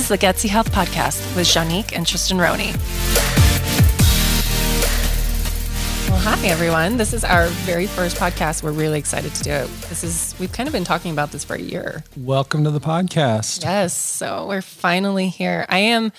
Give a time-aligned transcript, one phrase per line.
[0.00, 2.72] This is the Getsy Health Podcast with Janique and Tristan Roney.
[6.08, 6.96] Well, hi everyone.
[6.96, 8.62] This is our very first podcast.
[8.62, 9.66] We're really excited to do it.
[9.90, 12.02] This is we've kind of been talking about this for a year.
[12.16, 13.62] Welcome to the podcast.
[13.62, 15.66] Yes, so we're finally here.
[15.68, 16.12] I am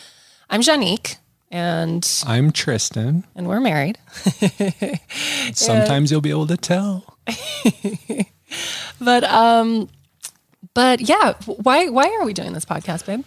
[0.48, 1.16] I'm Janique
[1.50, 3.24] and I'm Tristan.
[3.34, 3.98] and we're married.
[5.56, 7.18] Sometimes you'll be able to tell.
[9.00, 9.90] But um
[10.76, 13.24] but yeah, why why are we doing this podcast, babe?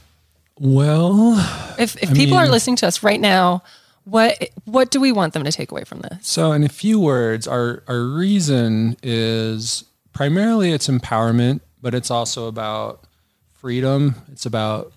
[0.59, 1.35] Well,
[1.79, 3.63] If if people are listening to us right now,
[4.05, 6.27] what what do we want them to take away from this?
[6.27, 12.47] so in a few words, our our reason is primarily it's empowerment, but it's also
[12.47, 13.03] about
[13.53, 14.15] freedom.
[14.30, 14.93] It's about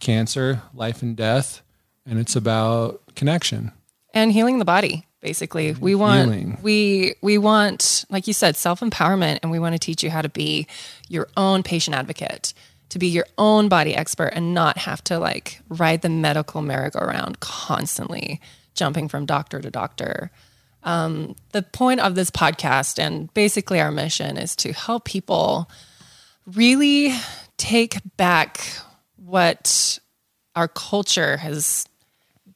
[0.00, 1.60] cancer, life and death,
[2.06, 3.72] and it's about connection.
[4.14, 6.58] and healing the body basically we want Healing.
[6.62, 10.28] we we want like you said self-empowerment and we want to teach you how to
[10.28, 10.66] be
[11.08, 12.52] your own patient advocate
[12.92, 17.40] to be your own body expert and not have to like ride the medical merry-go-round
[17.40, 18.40] constantly
[18.74, 20.30] jumping from doctor to doctor
[20.84, 25.70] um, the point of this podcast and basically our mission is to help people
[26.46, 27.14] really
[27.56, 28.60] take back
[29.16, 29.98] what
[30.56, 31.86] our culture has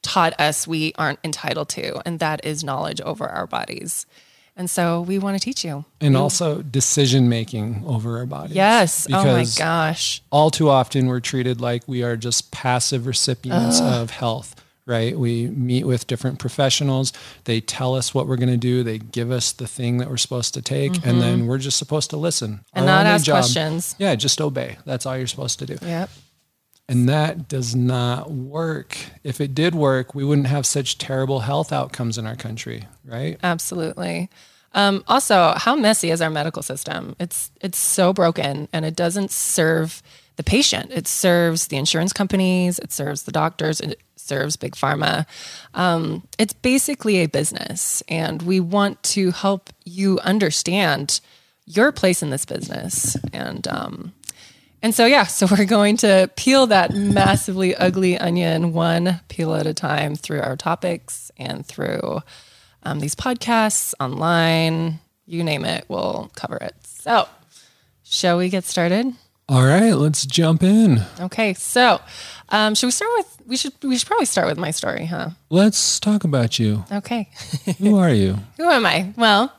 [0.01, 4.05] taught us we aren't entitled to, and that is knowledge over our bodies.
[4.57, 5.85] And so we want to teach you.
[6.01, 8.55] And also decision making over our bodies.
[8.55, 9.07] Yes.
[9.11, 10.21] oh my gosh.
[10.31, 14.55] all too often we're treated like we are just passive recipients of health
[14.87, 17.11] right we meet with different professionals
[17.43, 20.15] they tell us what we're going to do they give us the thing that we're
[20.15, 22.79] supposed to take and then we're just supposed to listen Mm-hmm.
[22.79, 23.95] And Our not ask questions.
[23.99, 26.09] yeah just obey that's all you're supposed to do Yep.
[26.89, 31.71] And that does not work if it did work we wouldn't have such terrible health
[31.71, 34.29] outcomes in our country right Absolutely.
[34.73, 37.15] Um, also, how messy is our medical system?
[37.19, 40.03] It's it's so broken, and it doesn't serve
[40.35, 40.91] the patient.
[40.91, 42.77] It serves the insurance companies.
[42.79, 43.81] It serves the doctors.
[43.81, 45.25] It serves big pharma.
[45.73, 51.21] Um, it's basically a business, and we want to help you understand
[51.65, 53.17] your place in this business.
[53.33, 54.13] And um,
[54.87, 59.67] and so yeah, so we're going to peel that massively ugly onion one peel at
[59.67, 62.21] a time through our topics and through
[62.83, 66.73] um, these podcasts, online, you name it, we'll cover it.
[66.85, 67.27] So,
[68.01, 69.13] shall we get started?
[69.49, 72.01] all right let's jump in Okay, so
[72.49, 73.41] um, should we start with?
[73.45, 75.31] We should we should probably start with my story, huh?
[75.49, 77.29] let's talk about you Okay,
[77.77, 79.13] who are you who am I?
[79.17, 79.53] Well,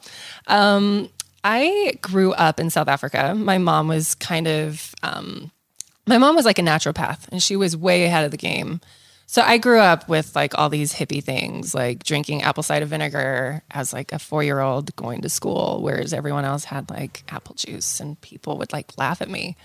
[0.46, 1.10] um,
[1.50, 3.34] I grew up in South Africa.
[3.34, 5.50] My mom was kind of um,
[6.06, 8.82] my mom was like a naturopath, and she was way ahead of the game.
[9.24, 13.62] So I grew up with like all these hippie things, like drinking apple cider vinegar
[13.70, 17.54] as like a four year old going to school, whereas everyone else had like apple
[17.54, 19.56] juice, and people would like laugh at me.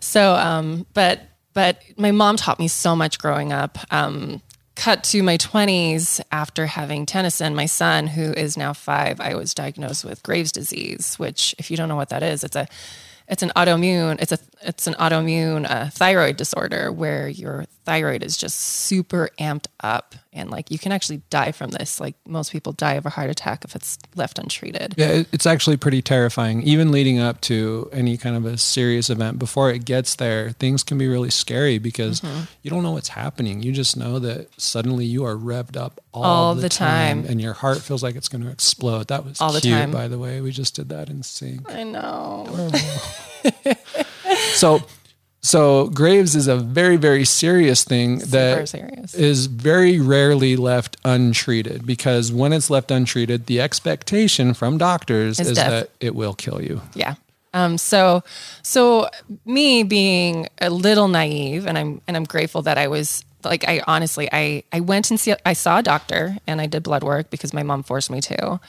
[0.00, 1.22] So, um, but
[1.54, 3.78] but my mom taught me so much growing up.
[3.90, 4.42] Um,
[4.76, 9.20] cut to my twenties after having Tennyson, my son, who is now five.
[9.20, 12.56] I was diagnosed with Graves' disease, which, if you don't know what that is, it's
[12.56, 12.68] a
[13.28, 18.36] it's an autoimmune it's a it's an autoimmune uh, thyroid disorder where your thyroid is
[18.36, 22.72] just super amped up and like you can actually die from this like most people
[22.72, 26.62] die of a heart attack if it's left untreated Yeah, it's actually pretty terrifying.
[26.64, 30.82] Even leading up to any kind of a serious event, before it gets there, things
[30.82, 32.40] can be really scary because Mm-hmm.
[32.62, 33.62] you don't know what's happening.
[33.62, 37.30] You just know that suddenly you are revved up all, All the, the time, time.
[37.30, 39.08] and your heart feels like it's going to explode.
[39.08, 39.90] That was All the time.
[39.92, 40.40] by the way.
[40.40, 41.70] We just did that in sync.
[41.72, 42.70] i know
[44.54, 44.80] So,
[45.46, 49.14] so Graves is a very, very serious thing that serious.
[49.14, 55.50] is very rarely left untreated because when it's left untreated, the expectation from doctors Is
[55.50, 55.70] is death.
[55.70, 56.80] that it will kill you.
[56.94, 57.14] Yeah.
[57.54, 58.22] Um, so,
[58.62, 59.08] so
[59.44, 63.82] me being a little naive, and I'm and I'm grateful that I was like I
[63.86, 67.30] honestly I I went and see I saw a doctor and I did blood work
[67.30, 68.60] because my mom forced me to.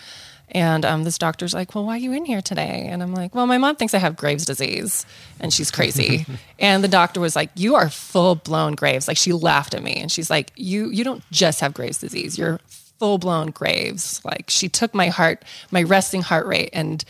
[0.52, 3.36] And um, this doctor's like, "Well, why are you in here today?" And I'm like,
[3.36, 5.06] "Well, my mom thinks I have Graves' disease,
[5.40, 6.26] and she's crazy."
[6.60, 9.96] and the doctor was like, "You are full blown Graves." Like she laughed at me,
[9.96, 12.38] and she's like, "You you don't just have Graves' disease.
[12.38, 17.04] You're full blown Graves." Like she took my heart, my resting heart rate, and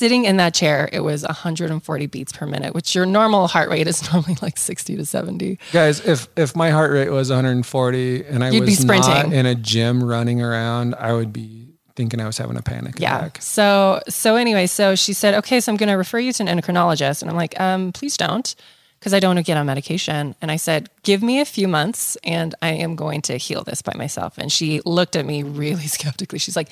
[0.00, 3.86] sitting in that chair, it was 140 beats per minute, which your normal heart rate
[3.86, 5.58] is normally like 60 to 70.
[5.72, 9.44] Guys, if if my heart rate was 140 and I You'd be was not in
[9.44, 11.59] a gym running around, I would be
[11.96, 13.18] thinking I was having a panic Yeah.
[13.18, 13.38] attack.
[13.42, 16.48] So so anyway, so she said, okay, so I'm going to refer you to an
[16.48, 18.54] endocrinologist, and I'm like, um, please don't,
[18.98, 20.34] because I don't want to get on medication.
[20.42, 23.82] And I said, give me a few months, and I am going to heal this
[23.82, 24.38] by myself.
[24.38, 26.38] And she looked at me really skeptically.
[26.38, 26.68] She's like,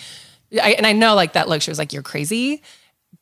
[0.63, 1.63] I, and I know like that look.
[1.63, 2.63] She was like, you're crazy,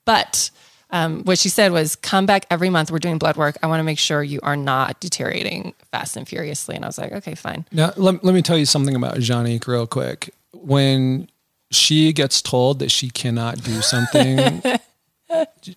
[0.05, 0.51] but
[0.91, 2.93] um, what she said was, "Come back every month.
[2.93, 3.57] We're doing blood work.
[3.61, 6.97] I want to make sure you are not deteriorating fast and furiously." And I was
[6.97, 10.33] like, "Okay, fine." Now, let, let me tell you something about Janique real quick.
[10.53, 11.29] When
[11.71, 14.63] she gets told that she cannot do something,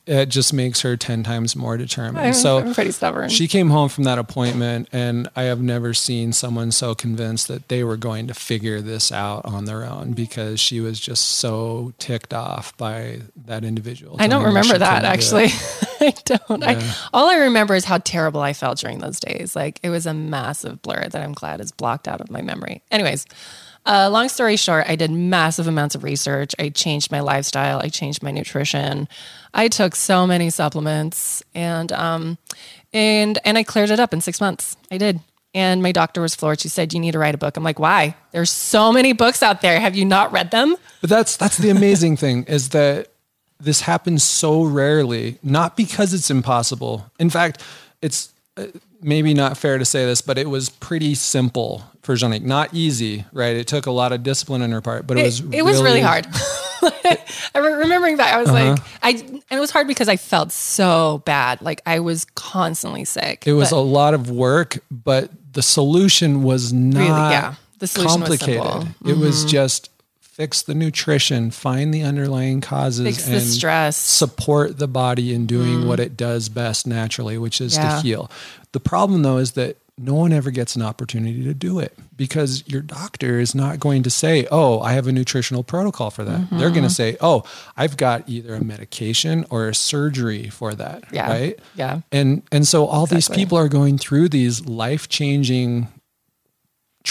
[0.06, 2.28] it just makes her 10 times more determined.
[2.28, 3.30] I'm, so I'm pretty stubborn.
[3.30, 7.68] she came home from that appointment, and I have never seen someone so convinced that
[7.68, 11.94] they were going to figure this out on their own because she was just so
[11.98, 14.18] ticked off by that individual.
[14.20, 15.52] I don't telling her she remember that couldn't do it.
[15.52, 15.88] actually.
[16.02, 16.64] I don't.
[16.64, 19.56] I, all I remember is how terrible I felt during those days.
[19.56, 22.84] Like it was a massive blur that I'm glad is blocked out of my memory.
[22.90, 23.26] Anyways,
[23.86, 26.54] uh, long story short, I did massive amounts of research.
[26.60, 27.80] I changed my lifestyle.
[27.80, 29.08] I changed my nutrition.
[29.54, 32.38] I took so many supplements, and um,
[32.94, 34.78] and and I cleared it up in six months.
[34.92, 35.20] I did.
[35.56, 36.60] And my doctor was floored.
[36.60, 38.16] She said, "You need to write a book." I'm like, "Why?
[38.32, 39.80] There's so many books out there.
[39.80, 43.08] Have you not read them?" But that's that's the amazing thing is that
[43.60, 47.12] this happens so rarely, not because it's impossible.
[47.20, 47.62] In fact,
[48.02, 48.32] it's
[49.02, 52.44] maybe not fair to say this, but it was pretty simple for Janique.
[52.44, 53.56] Not easy, right?
[53.56, 56.02] It took a lot of discipline on her part, but it, was it was really
[56.02, 56.28] hard.
[56.82, 58.72] I re- remembering that I was Uh-huh.
[58.72, 61.62] like, I and it was hard because I felt so bad.
[61.62, 63.46] Like I was constantly sick.
[63.46, 67.56] It was a lot of work, but the solution was not yeah.
[67.80, 68.62] The solution complicated.
[68.64, 68.82] simple.
[68.82, 69.10] Mm-hmm.
[69.10, 69.90] It was just
[70.40, 73.98] fix the nutrition, find the underlying causes, Fix the and stress.
[74.00, 74.18] Mm.
[74.18, 77.98] support the body in doing what it does best naturally, which is Yeah.
[77.98, 78.32] to heal.
[78.72, 82.64] The problem though is that no one ever gets an opportunity to do it because
[82.68, 86.50] your doctor is not going to say, Oh, I have a nutritional protocol for that.
[86.50, 86.74] They're Mm-hmm.
[86.78, 87.44] going to say, Oh,
[87.76, 91.04] I've got either a medication or a surgery for that.
[91.12, 91.30] Yeah.
[91.30, 91.60] Right.
[91.76, 92.00] Yeah.
[92.14, 95.90] And and so all these people are going through these life-changing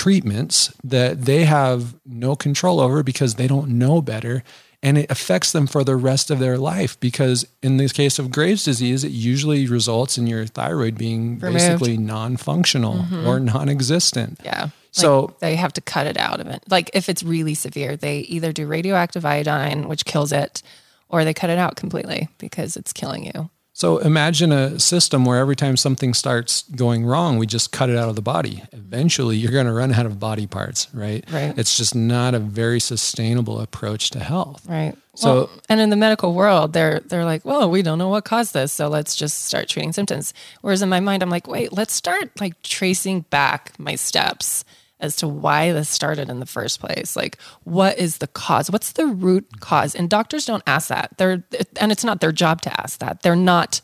[0.03, 4.43] treatments that they have no control over because they don't know better
[4.81, 8.31] and it affects them for the rest of their life because in the case of
[8.31, 11.43] Graves disease it usually results in your thyroid being Removed.
[11.43, 11.53] Mm-hmm.
[11.55, 14.39] basically non-functional or non-existent.
[14.45, 14.69] Yeah.
[14.93, 16.63] So- Like, they have to cut it out of it.
[16.69, 20.63] Like if it's really severe, they either do radioactive iodine, which kills it,
[21.09, 23.51] or they cut it out completely because it's killing you.
[23.79, 27.97] So imagine a system where every time something starts going wrong, we just cut it
[27.97, 28.65] out of the body.
[28.73, 31.25] Eventually, you're going to run out of body parts, right?
[31.31, 31.57] Right.
[31.57, 34.67] It's just not a very sustainable approach to health.
[34.69, 34.97] Right.
[35.15, 38.25] So- Well, and in the medical world, they're they're like, well, we don't know what
[38.25, 40.35] caused this, so let's just start treating symptoms.
[40.61, 44.65] Whereas in my mind, I'm like, wait, let's start like tracing back my steps
[45.01, 47.17] as to why this started in the first place.
[47.17, 48.71] Like, what is the cause?
[48.71, 49.95] What's the root cause?
[49.95, 51.17] And doctors don't ask that.
[51.19, 51.45] They're
[51.81, 53.23] and it's not their job to ask that.
[53.23, 53.81] They're not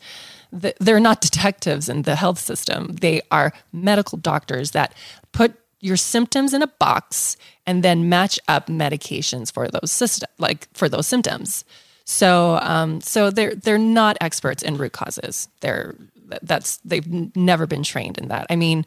[0.51, 2.95] they're not detectives in the health system.
[3.01, 4.93] They are medical doctors that
[5.31, 7.37] put your symptoms in a box
[7.67, 11.63] and then match up medications for those system like for those symptoms.
[12.05, 15.47] So um, so they're they're not experts in root causes.
[15.61, 15.95] They're
[16.41, 18.47] that's they've never been trained in that.
[18.49, 18.85] I mean,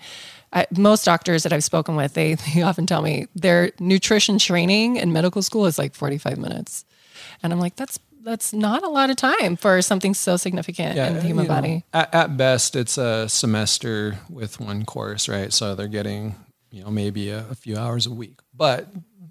[0.52, 4.96] I, most doctors that I've spoken with, they they often tell me their nutrition training
[4.96, 6.84] in medical school is like forty five minutes,
[7.42, 11.14] and I'm like, that's that's not a lot of time for something so significant in
[11.14, 11.84] the human you know, body.
[11.94, 15.52] At, at best, it's a semester with one course, right?
[15.52, 16.34] So they're getting,
[16.70, 18.38] you know, maybe a, a few hours a week.
[18.54, 18.88] But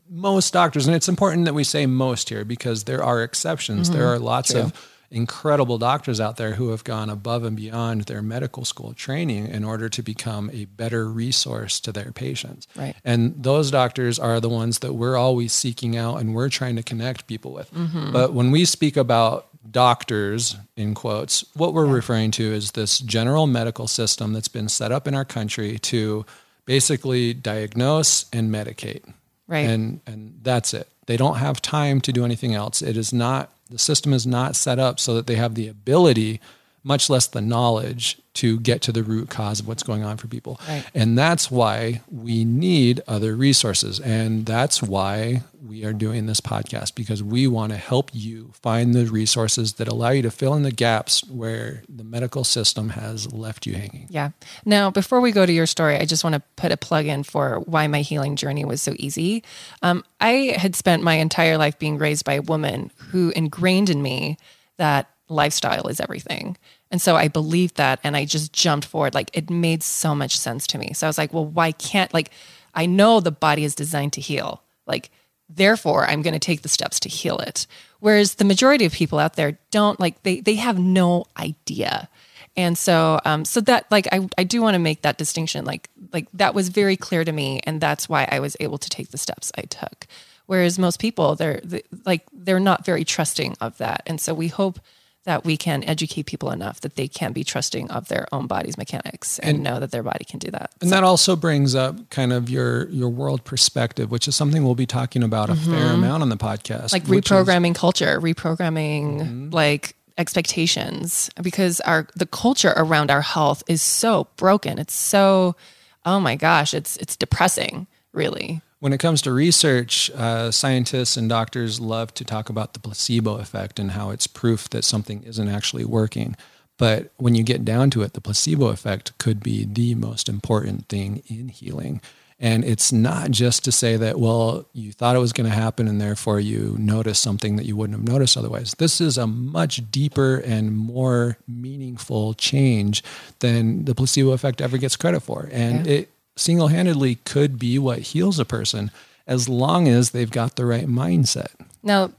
[0.09, 3.89] most doctors, and it's important that we say most here because there are exceptions.
[3.89, 4.00] Mm-hmm.
[4.00, 4.74] There are lots of
[5.09, 9.63] incredible doctors out there who have gone above and beyond their medical school training in
[9.63, 12.67] order to become a better resource to their patients.
[12.75, 12.95] Right.
[13.05, 16.83] And those doctors are the ones that we're always seeking out and we're trying to
[16.83, 17.73] connect people with.
[17.73, 18.11] Mm-hmm.
[18.11, 23.47] But when we speak about doctors, in quotes, what we're referring to is this general
[23.47, 26.25] medical system that's been set up in our country to
[26.65, 29.03] basically diagnose and medicate.
[29.47, 29.69] Right.
[29.69, 30.89] And and that's it.
[31.05, 32.81] They don't have time to do anything else.
[32.81, 36.39] It is not the system is not set up so that they have the ability,
[36.88, 40.27] much less the knowledge, to get to the root cause of what's going on for
[40.27, 40.62] people.
[40.67, 40.86] Right.
[40.94, 44.00] And that's why we need other resources.
[44.00, 48.94] And that's why we are doing this podcast because we want to help you find
[48.94, 53.34] the resources that allow you to fill in the gaps where the medical system has
[53.34, 54.06] left you hanging.
[54.12, 54.29] Yeah.
[54.65, 57.24] Now, before we go to your story, I just want to put a plug in
[57.24, 59.44] for why my healing journey was so easy.
[59.82, 64.03] Um, I had spent my entire life being raised by a woman who ingrained in
[64.03, 64.38] me
[64.77, 66.58] that lifestyle is everything.
[66.91, 69.13] And so I believed that and I just jumped forward.
[69.13, 70.94] Like it made so much sense to me.
[70.94, 72.32] So I was like, well, why can't, like,
[72.74, 74.62] I know the body is designed to heal.
[74.86, 75.10] Like,
[75.50, 77.67] therefore, I'm going to take the steps to heal it.
[78.00, 82.10] Whereas the majority of people out there don't, like, they, they have no idea.
[82.58, 85.63] And so, um, so that like I, I do want to make that distinction.
[85.63, 88.89] Like, like that was very clear to me, and that's why I was able to
[88.89, 90.08] take the steps I took.
[90.48, 94.48] Whereas most people, they're they, like they're not very trusting of that, and so we
[94.48, 94.79] hope
[95.27, 98.77] that we can educate people enough that they can be trusting of their own body's
[98.77, 100.72] mechanics and, know that their body can do that.
[100.79, 104.75] And that also brings up kind of your your world perspective, which is something we'll
[104.75, 105.72] be talking about a mm-hmm.
[105.72, 106.93] fair amount on the podcast.
[106.93, 109.50] like which is- reprogramming culture, reprogramming mm-hmm.
[109.50, 114.79] like expectations because our the culture around our health is so broken.
[114.79, 115.57] It's so
[116.05, 118.62] oh my gosh, it's it's depressing, really.
[118.79, 123.38] When it comes to research, uh, scientists and doctors love to talk about the placebo
[123.38, 126.36] effect and how it's proof that something isn't actually working.
[126.77, 130.88] But when you get down to it, the placebo effect could be the most important
[130.89, 132.01] thing in healing.
[132.39, 135.88] And it's not just to say that, well, you thought it was going to happen
[135.88, 138.75] and therefore you noticed something that you wouldn't have noticed otherwise.
[138.77, 143.03] This is a much deeper and more meaningful change
[143.39, 145.50] than the placebo effect ever gets credit for.
[145.51, 148.91] And it single handedly could be what heals a person
[149.25, 151.48] as long as they've got the right mindset.
[151.84, 152.12] Now,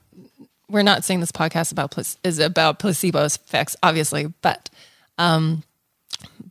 [0.69, 4.69] we're not saying this podcast about is about placebo effects, obviously, but
[5.17, 5.63] um,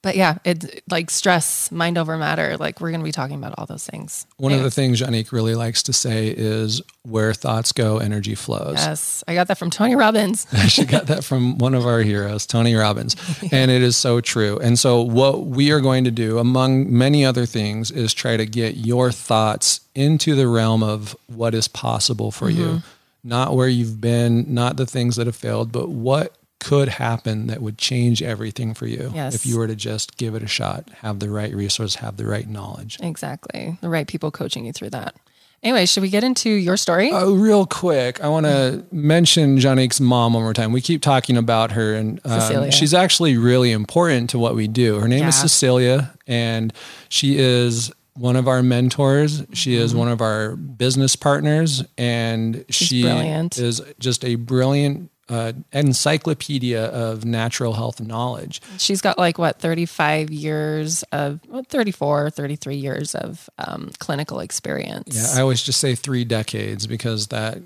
[0.01, 2.57] but yeah, it's like stress, mind over matter.
[2.57, 4.25] Like we're going to be talking about all those things.
[4.37, 8.75] One of the things Janique really likes to say is where thoughts go, energy flows.
[8.75, 10.47] Yes, I got that from Tony Robbins.
[10.67, 13.15] she got that from one of our heroes, Tony Robbins.
[13.51, 14.59] And it is so true.
[14.59, 18.45] And so, what we are going to do, among many other things, is try to
[18.45, 22.77] get your thoughts into the realm of what is possible for you, mm-hmm.
[23.23, 27.61] not where you've been, not the things that have failed, but what could happen that
[27.61, 29.35] would change everything for you Yes.
[29.35, 32.25] if you were to just give it a shot, have the right resource, have the
[32.25, 32.97] right knowledge.
[33.01, 35.15] exactly, the right people coaching you through that.
[35.63, 37.09] Anyway, should we get into your story?
[37.11, 40.71] Oh, real quick, I want to mention Janique's mom one more time.
[40.71, 44.99] We keep talking about her, and um, she's actually really important to what we do.
[44.99, 46.71] Her name is Cecilia, and
[47.09, 49.43] she is one of our mentors.
[49.53, 49.99] She is Mm-hmm.
[49.99, 53.57] one of our business partners, and she brilliant.
[53.57, 58.61] is just a brilliant uh, encyclopedia of natural health knowledge.
[58.77, 65.15] She's got like what 35 years of well, 34, 33 years of um, clinical experience.
[65.15, 67.59] Yeah, I always just say three decades because that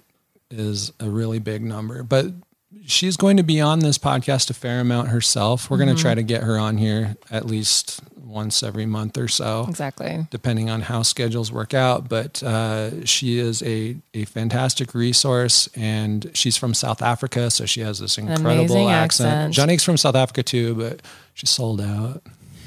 [0.50, 2.03] is a really big number.
[2.03, 2.27] But
[2.85, 5.69] she's going to be on this podcast a fair amount herself.
[5.69, 8.01] We're going to try to get her on here at least
[8.31, 10.25] once every month or so, exactly.
[10.31, 12.07] depending on how schedules work out.
[12.07, 17.51] But uh, she is a, a fantastic resource and she's from South Africa.
[17.51, 19.29] So she has this incredible accent.
[19.29, 19.53] accent.
[19.53, 21.01] Janique's from South Africa too, but
[21.33, 22.23] she's sold out.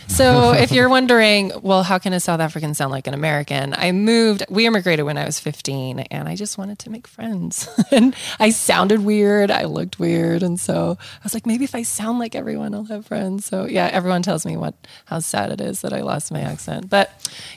[0.08, 3.74] So if you're wondering, well, how can a South African sound like an American?
[3.74, 7.68] I moved, we immigrated when I was 15 and I just wanted to make friends.
[7.90, 9.50] and I sounded weird.
[9.50, 10.42] I looked weird.
[10.42, 13.44] And so I was like, maybe if I sound like everyone, I'll have friends.
[13.44, 14.74] So yeah, everyone tells me what,
[15.06, 17.10] how sad it is that I lost my accent, but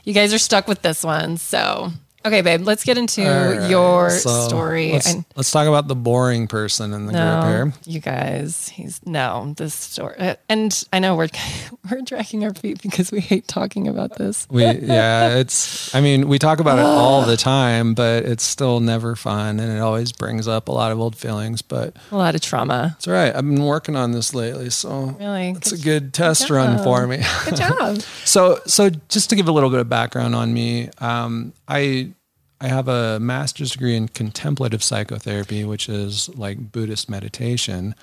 [0.03, 1.37] you guys are stuck with this one.
[1.37, 1.91] So,
[2.27, 4.93] okay, babe, let's get into right, your so story.
[4.93, 7.74] Let's, And- let's talk about the boring person in the group here.
[7.86, 11.29] you guys, he's no this story, uh, and I know we're
[11.91, 14.48] we're dragging our feet because we hate talking about this.
[14.50, 18.79] We yeah, it's I mean, we talk about it all the time, but it's still
[18.79, 22.36] never fun and it always brings up a lot of old feelings, but A lot
[22.36, 22.96] of trauma.
[22.98, 23.36] it's all right.
[23.36, 27.07] I've been working on this lately, so Really, it's a good, good test run for
[27.07, 27.24] me.
[27.46, 28.00] good job.
[28.25, 32.12] so so just to give a little bit of background on me, um, I
[32.59, 37.93] I have a master's degree in contemplative psychotherapy, which is like Buddhist meditation.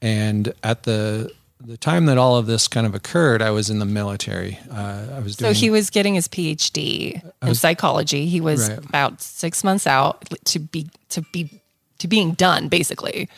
[0.00, 1.30] And at the
[1.62, 4.58] the time that all of this kind of occurred, I was in the military.
[4.70, 8.24] Uh, I was So he was getting his PhD in psychology.
[8.26, 8.78] He was Right.
[8.78, 11.60] about six months out to be to be
[11.98, 13.28] to being done, basically.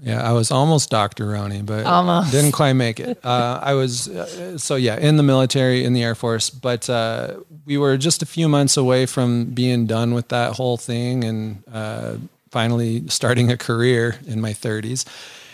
[0.00, 1.26] Yeah, I was almost Dr.
[1.28, 2.32] Roney, but Almost.
[2.32, 3.24] didn't quite make it.
[3.24, 7.34] Uh, I was, uh, so yeah, in the military, in the Air Force, but uh,
[7.64, 11.62] we were just a few months away from being done with that whole thing and
[11.72, 12.16] uh,
[12.50, 15.04] finally starting a career in my 30s.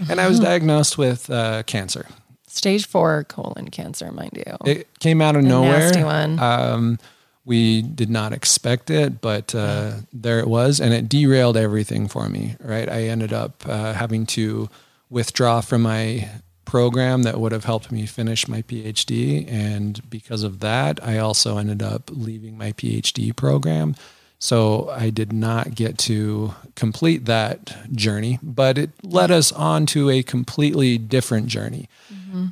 [0.09, 2.07] And I was diagnosed with uh, cancer.
[2.47, 4.57] Stage four colon cancer, mind you.
[4.65, 5.79] It came out of nowhere.
[5.79, 6.39] nasty one.
[6.39, 6.99] Um,
[7.45, 12.29] we did not expect it, but uh, there it was, and it derailed everything for
[12.29, 12.57] me.
[12.61, 14.69] Right, I ended up uh, having to
[15.09, 16.29] withdraw from my
[16.65, 21.59] program that would have helped me finish my PhD, and because of that, I also
[21.59, 23.97] ended up leaving my PhD program.
[24.43, 30.09] So I did not get to complete that journey, but it led us on to
[30.09, 31.89] a completely different journey.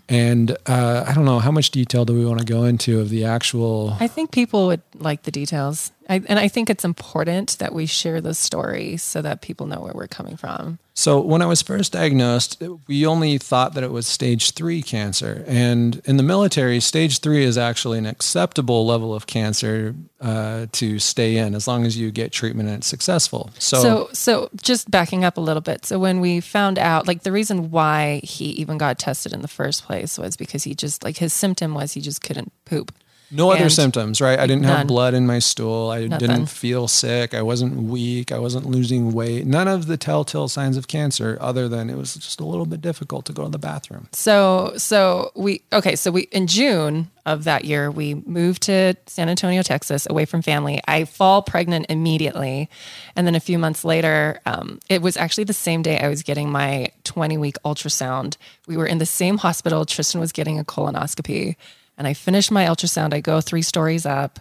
[0.09, 3.11] And uh, I don't know how much detail do we want to go into of
[3.11, 5.93] the actual I think people would like the details.
[6.09, 9.81] I, and I think it's important that we share the story so that people know
[9.81, 10.79] where we're coming from.
[10.95, 15.45] So when I was first diagnosed, we only thought that it was stage three cancer,
[15.47, 20.99] and in the military, stage three is actually an acceptable level of cancer uh, to
[20.99, 23.51] stay in as long as you get treatment and it's successful.
[23.59, 25.87] So, So, so just backing up a little bit.
[25.87, 29.49] So when we found out, like the reason why he even got tested in the
[29.49, 32.93] first place was because he just like his symptom was he just couldn't poop.
[33.31, 34.39] No other symptoms, right?
[34.39, 35.91] I didn't have blood in my stool.
[35.91, 36.29] I Nothing.
[36.29, 37.35] didn't feel sick.
[37.35, 38.33] I wasn't weak.
[38.33, 39.47] I wasn't losing weight.
[39.47, 42.81] None of the telltale signs of cancer, other than it was just a little bit
[42.81, 44.09] difficult to go to the bathroom.
[44.13, 45.97] So, so we okay.
[45.97, 50.41] So we in June of that year we moved to San Antonio, Texas, away from
[50.41, 50.81] family.
[50.89, 52.71] I fall pregnant immediately,
[53.15, 56.23] and then a few months later, um, it was actually the same day I was
[56.23, 58.37] getting my 20 week ultrasound.
[58.67, 59.85] We were in the same hospital.
[59.85, 61.57] Tristan was getting a colonoscopy,
[61.99, 63.13] and I finished my ultrasound.
[63.13, 64.41] I go three stories up.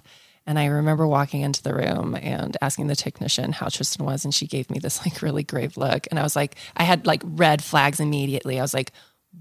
[0.50, 4.34] And I remember walking into the room and asking the technician how Tristan was, and
[4.34, 6.08] she gave me this like really grave look.
[6.10, 8.58] And I was like, I had like red flags immediately.
[8.58, 8.94] I was like,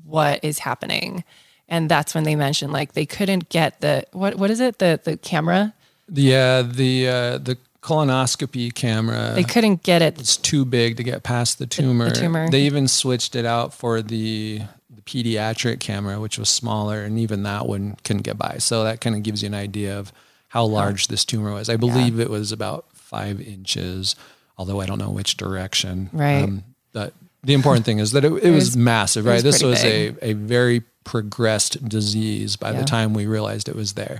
[0.05, 1.23] what is happening?
[1.69, 5.01] And that's when they mentioned like they couldn't get the what what is it the
[5.03, 5.75] the camera
[6.09, 9.33] Yeah, the uh, the colonoscopy camera.
[9.35, 12.11] they couldn't get it it's too big to get past the tumor.
[12.11, 12.49] tumor.
[12.51, 17.43] They even switched it out for the, the pediatric camera, which was smaller, and even
[17.45, 18.57] that one couldn't get by.
[18.59, 20.13] So that kind of gives you an idea of
[20.49, 21.69] how large this tumor was.
[21.69, 24.17] I believe it was about five inches,
[24.59, 26.11] although I don't know which direction.
[26.13, 26.63] Um, Right.
[26.93, 29.35] but the important thing is that it, it, was, was- massive, right?
[29.35, 30.19] was this was big.
[30.23, 32.81] a, a very progressed disease by Yeah.
[32.81, 34.19] the time we realized it was there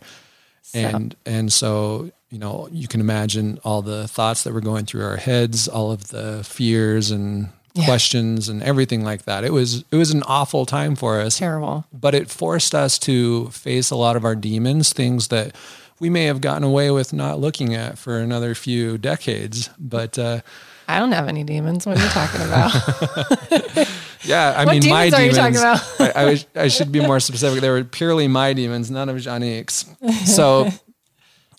[0.75, 5.05] and and so you know you can imagine all the thoughts that were going through
[5.05, 7.49] our heads all of the fears and
[7.85, 11.85] questions and everything like that it was it was an awful time for us terrible.
[11.93, 15.55] but it forced us to face a lot of our demons things that
[16.01, 20.41] we may have gotten away with not looking at for another few decades but uh
[20.89, 21.85] I don't have any demons.
[21.85, 23.89] What are you talking about?
[24.23, 26.01] yeah i mean my demons are you talking about?
[26.01, 29.17] I, I, wish, I should be more specific they were purely my demons none of
[29.21, 29.85] Janique's
[30.25, 30.69] so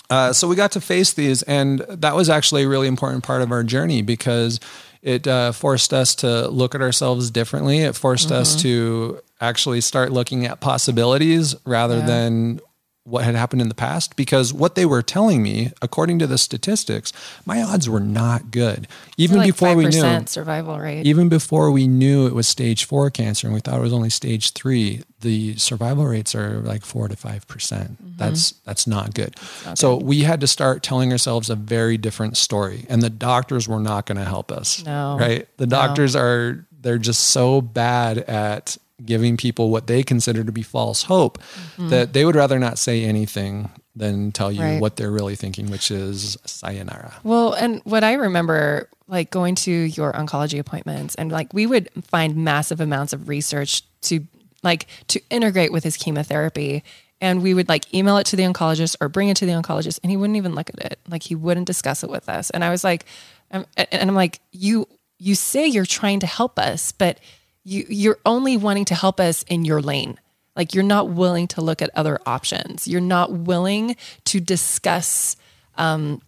[0.10, 3.42] Uh, so we got to face these, and that was actually a really important part
[3.42, 4.60] of our journey because
[5.08, 7.78] it uh, forced us to look at ourselves differently.
[7.80, 8.62] It forced us Mm-hmm.
[8.64, 12.06] to actually start looking at possibilities rather Yeah.
[12.08, 12.60] than
[13.08, 14.18] what had happened in the past.
[14.18, 17.14] Because what they were telling me, according to the statistics,
[17.46, 18.88] my odds were not good.
[19.16, 21.06] Even like before we knew, survival rate.
[21.06, 24.10] even before we knew it was stage four cancer and we thought it was only
[24.10, 27.92] stage three, the survival rates are like four to five percent.
[27.92, 28.18] Mm-hmm.
[28.18, 29.36] That's that's not good.
[29.76, 33.80] so we had to start telling ourselves a very different story, and the doctors were
[33.80, 34.84] not going to help us.
[34.84, 35.18] No.
[35.18, 35.48] right?
[35.56, 40.64] The doctors are they're just so bad at giving people what they consider to be
[40.64, 41.38] false hope
[41.78, 44.72] that they would rather not say anything than tell you Mm-hmm.
[44.74, 44.82] Right.
[44.82, 47.14] what they're really thinking, which is sayonara.
[47.24, 51.90] Well, and what I remember, like going to your oncology appointments, and like we would
[52.04, 54.26] find massive amounts of research to
[54.64, 56.84] like to integrate with his chemotherapy.
[57.20, 60.00] And we would like email it to the oncologist or bring it to the oncologist,
[60.04, 61.00] and he wouldn't even look at it.
[61.08, 62.52] Like he wouldn't discuss it with us.
[62.52, 63.06] And I was like,
[63.52, 67.20] um, and I'm like, you you say you're trying to help us, but
[67.68, 70.18] you you're only wanting to help us in your lane.
[70.56, 72.88] Like you're not willing to look at other options.
[72.88, 75.36] You're not willing to discuss
[75.76, 76.22] um,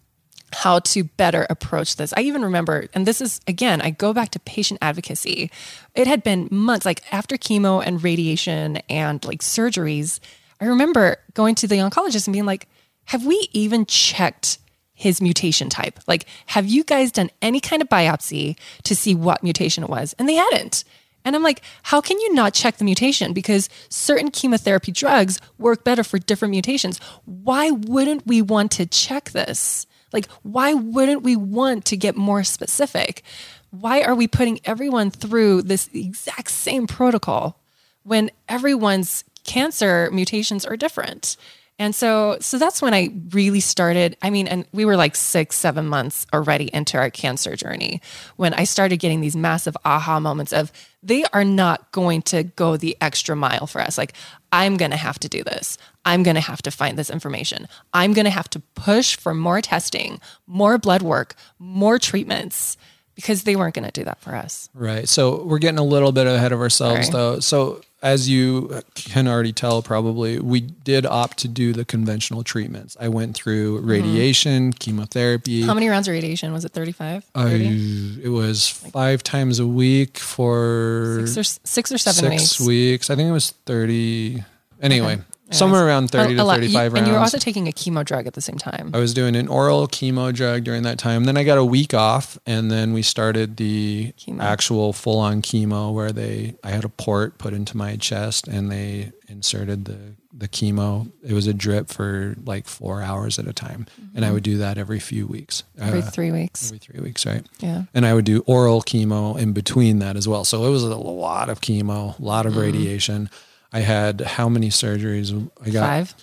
[0.53, 2.13] how to better approach this.
[2.15, 5.49] I even remember, and this is again, I go back to patient advocacy.
[5.95, 10.19] It had been months, like after chemo and radiation and like surgeries.
[10.61, 12.67] I remember going to the oncologist and being like,
[13.05, 14.59] have we even checked
[14.93, 15.99] his mutation type?
[16.05, 20.13] Like, have you guys done any kind of biopsy to see what mutation it was?
[20.19, 20.83] And they hadn't.
[21.25, 23.33] And I'm like, how can you not check the mutation?
[23.33, 26.99] Because certain chemotherapy drugs work better for different mutations.
[27.25, 29.85] Why wouldn't we want to check this?
[30.11, 33.23] Like, why wouldn't we want to get more specific?
[33.71, 37.59] Why are we putting everyone through this exact same protocol
[38.03, 41.37] when everyone's cancer mutations are different?
[41.77, 44.17] And so, so that's when I really started.
[44.21, 48.01] I mean, and we were like six, seven months already into our cancer journey
[48.35, 52.77] when I started getting these massive aha moments of they are not going to go
[52.77, 53.97] the extra mile for us.
[53.97, 54.13] Like,
[54.51, 55.77] I'm going to have to do this.
[56.05, 57.67] I'm going to have to find this information.
[57.93, 62.77] I'm going to have to push for more testing, more blood work, more treatments
[63.15, 64.69] because they weren't going to do that for us.
[64.73, 65.07] Right.
[65.07, 67.11] So we're getting a little bit ahead of ourselves Sorry.
[67.11, 67.39] though.
[67.41, 72.95] So as you can already tell, probably we did opt to do the conventional treatments.
[72.99, 75.59] I went through radiation, chemotherapy.
[75.59, 75.67] Mm-hmm.
[75.67, 76.53] How many rounds of radiation?
[76.53, 77.25] Was it 35?
[77.35, 78.23] I, 30?
[78.23, 82.67] it was five times a week for Six or, six or seven six weeks.
[82.67, 83.09] weeks.
[83.09, 84.43] I think it was 30.
[84.81, 85.19] Anyway,
[85.51, 86.55] somewhere around 30 A to lot.
[86.55, 86.97] 35 You- rounds.
[86.97, 88.91] And you were also taking a chemo drug at the same time.
[88.93, 91.23] I was doing an oral chemo drug during that time.
[91.25, 94.41] Then I got a week off, and then we started the Chemo.
[94.41, 98.71] actual full on chemo where they I had a port put into my chest and
[98.71, 99.97] they inserted the
[100.31, 101.11] the chemo.
[101.21, 104.57] It was a drip for like four hours at a time, and I would do
[104.59, 105.63] that every few weeks.
[105.77, 105.87] Mm-hmm.
[105.87, 106.67] Every Uh, three weeks.
[106.67, 107.45] every three weeks, right?
[107.59, 107.83] Yeah.
[107.93, 110.45] And I would do oral chemo in between that as well.
[110.45, 112.61] So it was a lot of chemo, a lot of Mm-hmm.
[112.61, 113.29] radiation.
[113.71, 115.31] I had how many surgeries?
[115.65, 116.15] I got Five.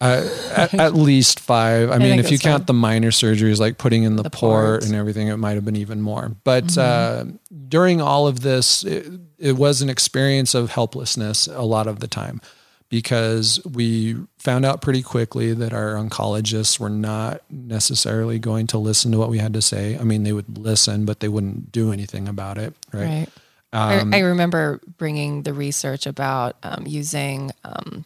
[0.00, 1.90] uh, at, at least five.
[1.90, 4.84] I, mean, if you count the minor surgeries, like putting in the, The port port.
[4.84, 6.32] and everything, it might have been even more.
[6.44, 7.30] But Mm-hmm.
[7.30, 9.06] uh, during all of this, it,
[9.38, 12.40] it was an experience of helplessness a lot of the time
[12.88, 19.10] because we found out pretty quickly that our oncologists were not necessarily going to listen
[19.10, 19.96] to what we had to say.
[19.98, 22.74] I mean, they would listen, but they wouldn't do anything about it.
[22.92, 23.02] Right.
[23.06, 23.28] Right.
[23.72, 28.04] Um, I, I remember bringing the research about um, using um,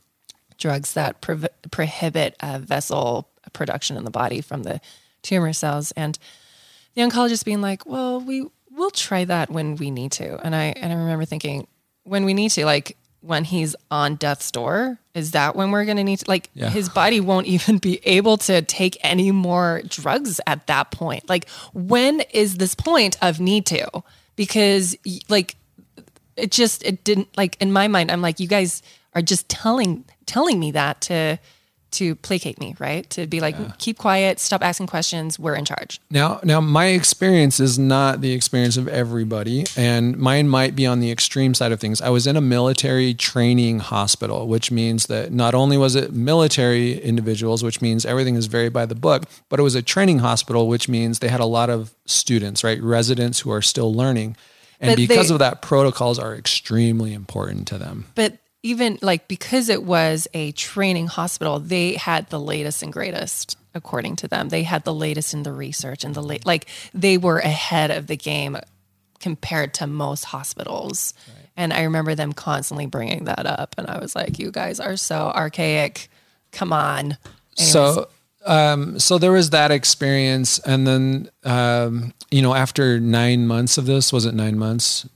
[0.59, 4.81] drugs that prohibit uh, vessel production in the body from the
[5.23, 6.19] tumor cells, and
[6.95, 10.67] the oncologist being like, "Well, we will try that when we need to." And I
[10.77, 11.67] and I remember thinking,
[12.05, 15.97] when we need to, like when he's on death's door, is that when we're going
[15.97, 16.25] to need to?
[16.29, 16.71] Like Yeah.
[16.71, 21.29] his body won't even be able to take any more drugs at that point.
[21.29, 23.89] Like when is this point of need to?
[24.37, 24.97] Because
[25.29, 25.57] like
[26.37, 28.83] it just it didn't like in my mind i'm like you guys
[29.15, 31.39] are just telling telling me that to
[31.97, 33.09] to placate me right?
[33.11, 36.01] To be like keep quiet stop asking questions we're in charge.
[36.11, 41.01] Now, now my experience is not the experience of everybody, and mine might be on
[41.01, 42.01] the extreme side of things.
[42.01, 46.99] I was in a military training hospital, which means that not only was it military
[47.03, 50.69] individuals, which means everything is very by the book, but it was a training hospital,
[50.69, 54.37] which means they had a lot of students, right, residents who are still learning,
[54.81, 58.07] and But they- because of that, protocols are extremely important to them.
[58.15, 58.35] but
[58.67, 64.17] even like because it was a training hospital they had the latest and greatest according
[64.17, 64.49] to them.
[64.49, 68.09] They had the latest in the research and the late like they were ahead of
[68.09, 68.57] the game
[69.21, 71.15] compared to most hospitals.
[71.57, 74.97] And i remember them constantly bringing that up and i was like you guys are
[74.97, 76.09] so archaic.
[76.53, 77.17] Come on.
[77.59, 77.73] Anyways.
[77.73, 78.09] So,
[78.47, 83.87] um, so there was that experience, and then um, you know, after nine months of
[83.87, 85.07] this, was it nine months?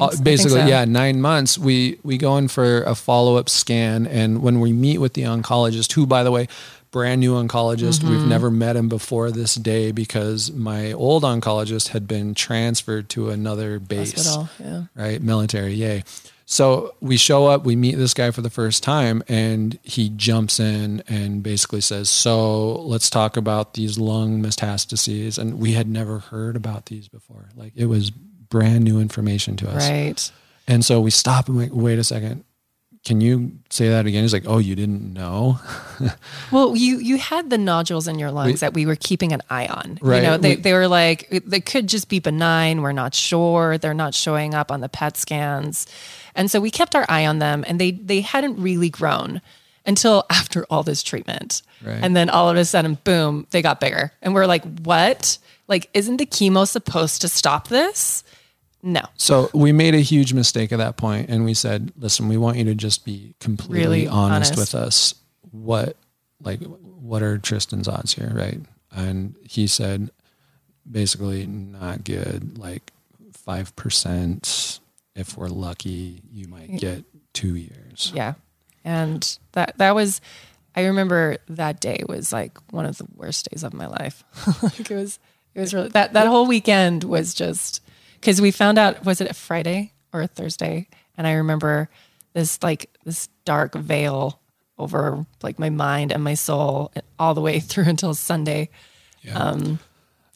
[0.00, 0.66] Uh, basically, so.
[0.66, 1.58] yeah, nine months.
[1.58, 5.22] We we go in for a follow up scan, and when we meet with the
[5.22, 6.48] oncologist, who, by the way,
[6.90, 8.28] brand new oncologist, we've Mm-hmm.
[8.28, 13.78] never met him before this day because my old oncologist had been transferred to another
[13.78, 15.22] base hospital yeah right?
[15.22, 16.02] Military, yay.
[16.50, 20.58] So we show up, we meet this guy for the first time, and he jumps
[20.58, 25.36] in and basically says, So let's talk about these lung metastases.
[25.38, 27.50] And we had never heard about these before.
[27.54, 28.12] Like it was
[28.48, 29.88] brand new information to us.
[29.88, 30.30] right
[30.66, 32.44] And so we stop and wait, wait a second.
[33.04, 34.22] Can you say that again?
[34.22, 35.60] He's like, Oh, you didn't know?
[36.50, 39.66] Well, you you had the nodules in your lungs that we were keeping an eye
[39.66, 39.98] on.
[40.00, 40.16] Right.
[40.16, 42.82] You know, they, We- they were like they could just be benign.
[42.82, 43.78] We're not sure.
[43.78, 45.86] They're not showing up on the PET scans,
[46.34, 47.64] and so we kept our eye on them.
[47.66, 49.40] And they they hadn't really grown
[49.86, 51.62] until after all this treatment.
[51.84, 51.98] Right.
[52.02, 54.12] And then all of a sudden, boom, they got bigger.
[54.22, 55.38] And we're like, what?
[55.68, 58.24] Like, isn't the chemo supposed to stop this?
[58.82, 59.02] No.
[59.16, 62.58] So we made a huge mistake at that point, and we said, "Listen, we want
[62.58, 64.56] you to just be completely Really honest, honest.
[64.56, 65.14] with us.
[65.50, 65.96] What,
[66.42, 68.60] like, what are Tristan's odds here, right?"
[68.92, 70.10] And he said,
[70.90, 72.58] basically, not good.
[72.58, 72.92] Like
[73.32, 74.80] five percent.
[75.14, 78.12] If we're lucky, you might get two years.
[78.14, 78.34] Yeah.
[78.84, 80.20] And that that was
[80.76, 84.22] I remember that day was like one of the worst days of my life.
[84.62, 85.18] like it was
[85.54, 87.82] it was really that that whole weekend was just
[88.22, 91.88] cuz we found out was it a Friday or a Thursday and I remember
[92.34, 94.40] this like this dark veil
[94.78, 98.70] over like my mind and my soul all the way through until Sunday.
[99.34, 99.78] Um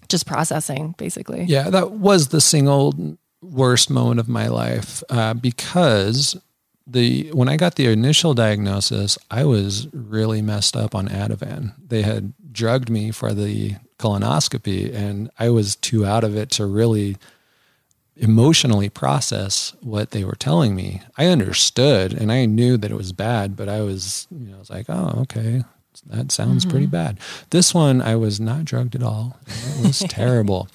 [0.08, 1.44] just processing basically.
[1.44, 6.36] Yeah, that was the single worst moment of my life uh, because
[6.86, 11.74] the when I got the initial diagnosis, I was really messed up on Ativan.
[11.84, 16.66] They had drugged me for the colonoscopy, and I was too out of it to
[16.66, 17.16] really
[18.16, 21.02] emotionally process what they were telling me.
[21.16, 24.58] I understood and I knew that it was bad, but I was, you know, I
[24.58, 25.62] was like, oh, okay,
[26.06, 26.92] that sounds pretty mm-hmm.
[26.92, 27.18] bad.
[27.50, 29.38] This one, I was not drugged at all.
[29.46, 30.68] It was terrible.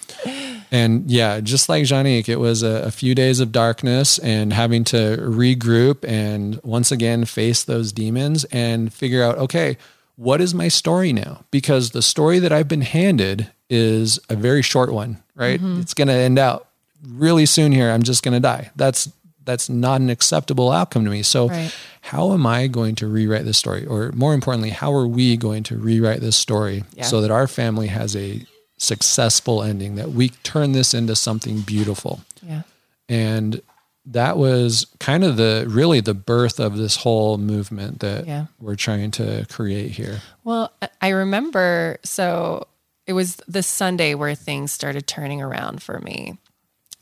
[0.72, 4.84] And yeah, just like Janique, it was a, a few days of darkness and having
[4.86, 9.78] to regroup and once again face those demons and figure out, okay,
[10.16, 11.46] what is my story now?
[11.52, 15.60] Because the story that I've been handed is a very short one, right?
[15.60, 15.82] Mm-hmm.
[15.82, 16.68] It's going to end out
[17.06, 17.92] really soon here.
[17.92, 18.72] I'm just going to die.
[18.76, 19.10] That's
[19.46, 21.24] that's not an acceptable outcome to me.
[21.24, 21.74] So Right.
[22.02, 23.86] how am I going to rewrite this story?
[23.86, 27.06] Or more importantly, how are we going to rewrite this story Yeah.
[27.06, 28.46] so that our family has a
[28.78, 32.22] successful ending, that we turn this into something beautiful?
[32.42, 32.64] Yeah.
[33.08, 33.62] And
[34.06, 38.46] that was kind of the really the birth of this whole movement that Yeah.
[38.60, 40.22] we're trying to create here.
[40.44, 42.68] Well, I- I remember, so
[43.06, 46.38] it was this Sunday where things started turning around for me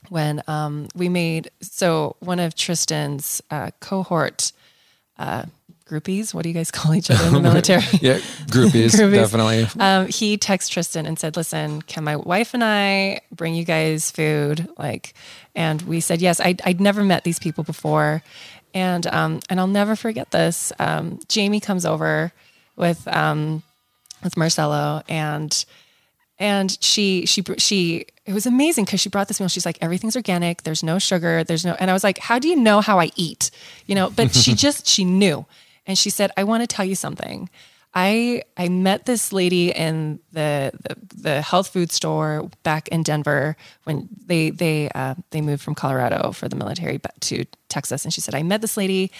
[0.08, 4.52] when um, we made, so one of Tristan's uh, cohort
[5.18, 5.44] uh,
[5.88, 7.82] groupies, what do you guys call each other in the military?
[8.00, 9.12] Yeah, groupies, Groupies.
[9.12, 9.68] definitely.
[9.80, 14.10] um, he texted Tristan and said, "Listen, can my wife and I bring you guys
[14.10, 15.14] food?" Like,
[15.54, 16.40] and we said yes.
[16.40, 18.22] I, I'd never met these people before,
[18.74, 20.72] and um, and I'll never forget this.
[20.78, 22.32] Um, Jamie comes over
[22.76, 23.62] with um,
[24.22, 25.64] with Marcelo and
[26.38, 29.48] and she she she it was amazing because she brought this meal.
[29.48, 30.62] She's like everything's organic.
[30.62, 31.44] There's no sugar.
[31.44, 33.50] There's no and i was like how do you know how i eat?
[33.86, 35.46] You know but she just she knew.
[35.86, 37.48] And she said i want to tell you something.
[37.94, 43.56] I i met this lady in the the, the health food store back in denver
[43.84, 48.04] when they they uh, they moved from colorado for the military to texas.
[48.04, 49.10] And she said i met this lady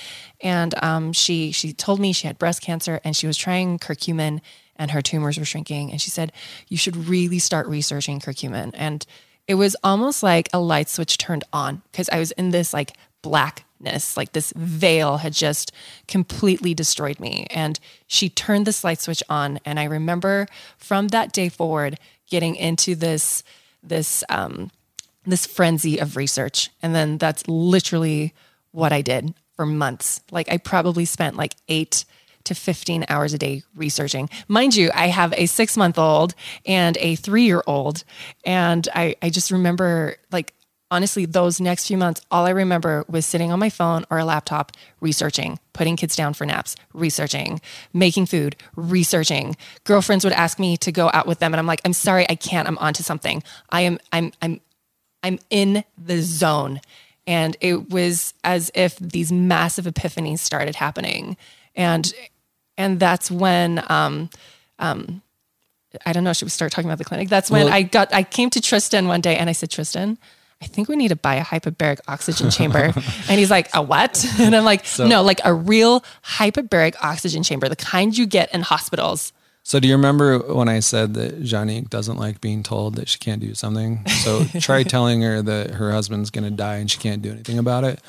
[0.43, 4.43] and um, she she told me she had breast cancer and she was trying curcumin
[4.79, 5.91] and her tumors were shrinking.
[5.91, 6.33] And she said,
[6.69, 8.71] You should really start researching curcumin.
[8.75, 9.07] And
[9.47, 12.93] it was almost like a light switch turned on because I was in this like
[13.23, 15.73] blackness, like this veil had just
[16.09, 17.47] completely destroyed me.
[17.51, 19.61] And she turned this light switch on.
[19.65, 23.45] And I remember from that day forward getting into this,
[23.83, 24.71] this, um,
[25.25, 26.71] this frenzy of research.
[26.83, 28.33] And then that's literally
[28.73, 30.21] what I did for months.
[30.31, 32.05] Like I probably spent like eight
[32.47, 34.29] to 15 hours a day researching.
[34.49, 38.05] Mind you, I have a six month old and a three year old.
[38.45, 40.53] And I, I just remember, like,
[40.91, 44.25] honestly, those next few months, all I remember was sitting on my phone or a
[44.25, 47.61] laptop researching, putting kids down for naps, researching,
[47.93, 49.57] making food, researching.
[49.85, 51.53] Girlfriends would ask me to go out with them.
[51.53, 52.69] And I'm like, I'm sorry, I can't.
[52.69, 53.43] I'm onto something.
[53.71, 54.61] I am, I'm, I'm,
[55.23, 56.81] I'm in the zone.
[57.27, 61.37] And it was as if these massive epiphanies started happening.
[61.75, 62.13] And
[62.77, 64.31] and that's when um,
[64.79, 65.23] um,
[66.05, 66.33] I don't know.
[66.33, 67.29] Should we start talking about the clinic?
[67.29, 68.13] That's when Well- I got.
[68.13, 70.19] I came to Tristan one day and I said, Tristan,
[70.61, 72.93] I think we need to buy a hyperbaric oxygen chamber.
[73.29, 74.25] and he's like, a what?
[74.39, 78.63] And I'm like, no, like a real hyperbaric oxygen chamber, the kind you get in
[78.63, 79.33] hospitals.
[79.63, 83.19] So do you remember when I said that Janique doesn't like being told that she
[83.19, 84.07] can't do something?
[84.07, 87.59] So try telling her that her husband's going to die and she can't do anything
[87.59, 88.01] about it.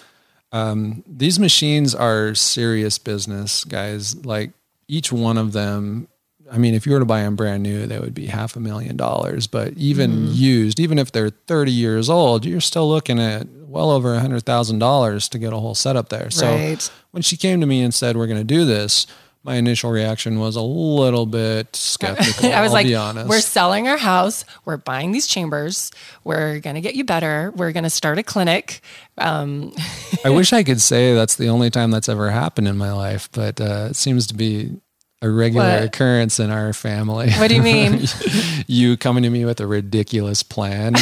[0.52, 4.24] Um, these machines are serious business, guys.
[4.24, 4.52] Like
[4.88, 6.08] each one of them,
[6.52, 8.60] I mean, if you were to buy them brand new, they would be half a
[8.60, 9.48] million dollars.
[9.48, 10.32] But even mm-hmm.
[10.34, 14.44] used, even if they're 30 years old, you're still looking at well over a hundred
[14.46, 16.32] thousand dollars to get a whole setup there.
[16.32, 16.92] So Right.
[17.12, 19.08] when she came to me and said, we're going to do this,
[19.48, 22.52] my initial reaction was a little bit skeptical.
[22.54, 23.30] I was I'll like, be honest.
[23.30, 24.44] we're selling our house.
[24.66, 25.90] We're buying these chambers.
[26.26, 27.54] We're going to get you better.
[27.56, 28.82] We're going to start a clinic.
[29.18, 29.74] Um,
[30.26, 33.30] I wish I could say that's the only time that's ever happened in my life,
[33.32, 34.82] but uh, it seems to be
[35.22, 35.84] a regular What?
[35.84, 37.32] occurrence in our family.
[37.32, 38.02] what do you mean?
[38.68, 40.96] you coming to me with a ridiculous plan,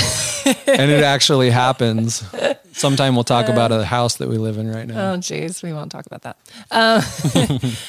[0.68, 2.24] and it actually happens.
[2.76, 5.14] Sometime we'll talk about a house that we live in right now.
[5.14, 6.38] Oh, geez, we won't talk about that.
[6.70, 7.02] Uh,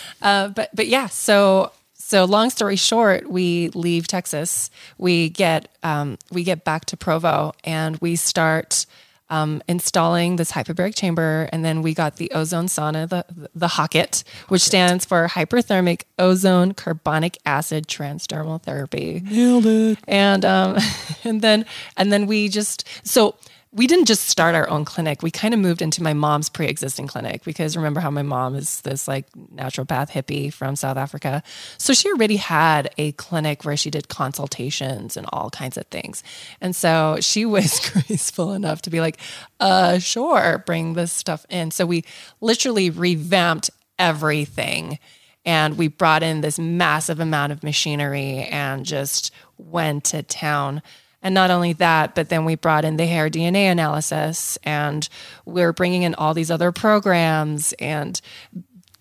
[0.22, 4.70] uh, but but yeah, so so long story short, we leave Texas.
[4.96, 8.86] We get um, we get back to Provo, and we start
[9.28, 13.24] um, installing this hyperbaric chamber, and then we got the ozone sauna, the
[13.56, 19.98] the HOCATT, which stands for hyperthermic ozone carbonic acid transdermal therapy Nailed it.
[20.06, 20.78] and um,
[21.24, 23.34] and then and then we just so
[23.72, 25.22] we didn't just start our own clinic.
[25.22, 28.80] We kind of moved into my mom's pre-existing clinic because remember how my mom is
[28.82, 31.42] this like naturopath hippie from South Africa.
[31.76, 36.22] So she already had a clinic where she did consultations and all kinds of things.
[36.60, 39.18] And so she was graceful enough to be like,
[39.60, 41.70] uh, sure, bring this stuff in.
[41.70, 42.04] So we
[42.40, 44.98] literally revamped everything
[45.46, 50.82] and we brought in this massive amount of machinery and just went to town.
[51.26, 55.08] And not only that, but then we brought in the hair DNA analysis and
[55.44, 58.20] we're bringing in all these other programs and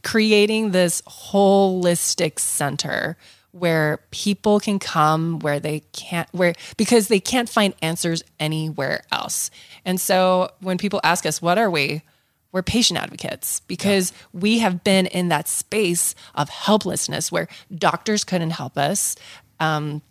[0.04, 3.16] creating this holistic center
[3.52, 9.52] where people can come where they can't where because they can't find answers anywhere else.
[9.86, 12.02] And so when people ask us what are we?
[12.52, 18.50] We're patient advocates because we have been in that space of helplessness where doctors couldn't
[18.50, 19.16] help us.
[19.60, 20.02] Um,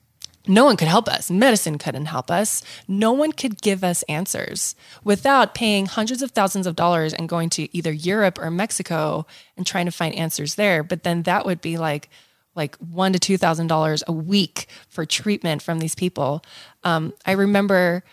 [0.46, 1.30] no one could help us.
[1.30, 2.62] Medicine couldn't help us.
[2.86, 7.50] No one could give us answers without paying hundreds of thousands of dollars and going
[7.50, 9.26] to either Europe or Mexico
[9.56, 10.82] and trying to find answers there.
[10.82, 12.08] But then that would be like
[12.54, 16.44] like one to two thousand dollars a week for treatment from these people.
[16.84, 18.04] Um, I remember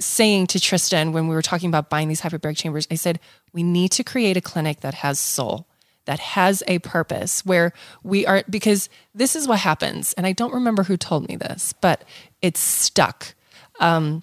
[0.00, 3.18] saying to Tristan when we were talking about buying these hyperbaric chambers, I said,
[3.52, 5.66] we need to create a clinic that has soul,
[6.08, 10.14] that has a purpose where we are, because this is what happens.
[10.14, 12.02] And I don't remember who told me this, but
[12.40, 13.34] it's stuck.
[13.78, 14.22] Um,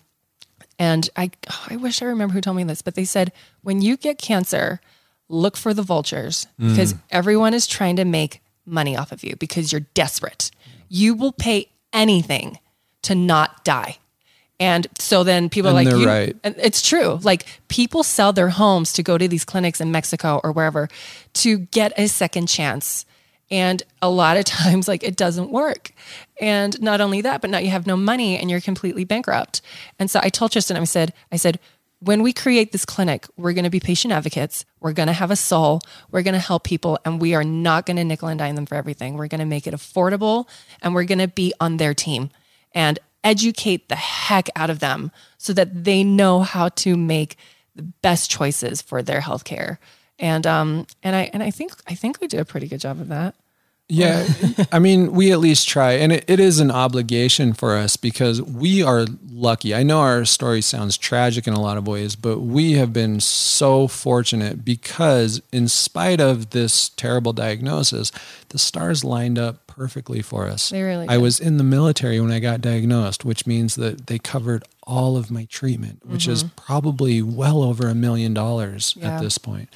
[0.79, 3.83] and I, oh, I wish I remember who told me this, but they said, when
[3.83, 4.81] you get cancer,
[5.29, 9.71] look for the vultures because everyone is trying to make money off of you because
[9.71, 10.49] you're desperate.
[10.89, 12.57] You will pay anything
[13.03, 13.99] to not die.
[14.59, 16.35] And so then people And are like, right.
[16.43, 17.19] and it's true.
[17.23, 20.87] Like people sell their homes to go to these clinics in Mexico or wherever
[21.33, 23.05] to get a second chance.
[23.51, 25.91] And a lot of times, like it doesn't work.
[26.39, 29.61] And not only that, but now you have no money and you're completely bankrupt.
[29.99, 31.59] And so I told Tristan, I said, I said,
[31.99, 34.65] when we create this clinic, we're going to be patient advocates.
[34.79, 35.81] We're going to have a soul.
[36.11, 38.65] We're going to help people, and we are not going to nickel and dime them
[38.65, 39.15] for everything.
[39.15, 40.47] We're going to make it affordable,
[40.81, 42.29] and we're going to be on their team
[42.75, 47.37] and educate the heck out of them so that they know how to make
[47.75, 49.79] the best choices for their healthcare.
[50.17, 53.01] And um and I and I think I think we did a pretty good job
[53.01, 53.35] of that.
[53.87, 54.27] Yeah,
[54.71, 58.41] I mean, we at least try, and it, it is an obligation for us because
[58.41, 59.75] we are lucky.
[59.75, 63.19] I know our story sounds tragic in a lot of ways, but we have been
[63.19, 68.11] so fortunate because, in spite of this terrible diagnosis,
[68.49, 70.69] the stars lined up perfectly for us.
[70.69, 74.17] They really I was in the military when I got diagnosed, which means that they
[74.19, 79.15] covered all of my treatment, which is probably well over a million dollars Yeah.
[79.17, 79.69] at this point.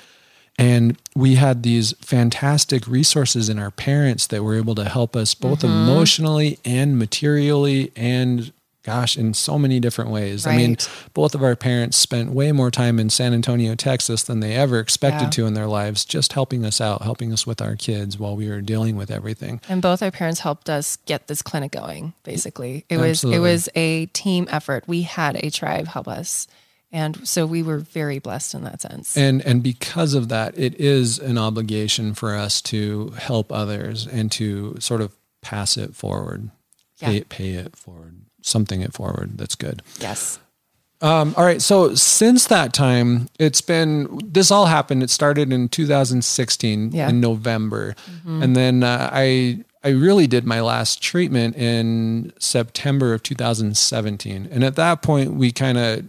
[0.57, 5.33] And we had these fantastic resources in our parents that were able to help us
[5.33, 5.89] both Mm-hmm.
[5.89, 8.51] emotionally and materially and
[8.83, 10.47] gosh, in so many different ways.
[10.47, 10.77] I mean,
[11.13, 14.79] both of our parents spent way more time in San Antonio, Texas than they ever
[14.79, 15.29] expected Yeah.
[15.31, 18.47] to in their lives, just helping us out, helping us with our kids while we
[18.49, 19.59] were dealing with everything.
[19.69, 22.13] And both our parents helped us get this clinic going.
[22.23, 24.85] Basically, it was it was a team effort.
[24.87, 26.47] We had a tribe help us,
[26.91, 29.15] and so we were very blessed in that sense.
[29.17, 34.31] And and because of that, it is an obligation for us to help others and
[34.33, 36.49] to sort of pass it forward,
[36.99, 37.17] pay Yeah.
[37.19, 39.37] it, pay it forward, something it forward.
[39.37, 39.81] That's good.
[39.99, 40.39] yes,
[41.01, 41.61] Um, all right.
[41.61, 45.01] So since that time, it's been this all happened.
[45.03, 47.09] It started in 2016 Yeah.
[47.09, 53.23] in November, and then uh, I I really did my last treatment in September of
[53.23, 54.49] 2017.
[54.51, 56.03] And at that point, we kind of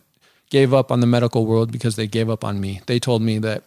[0.50, 2.80] gave up on the medical world because they gave up on me.
[2.86, 3.62] They told me that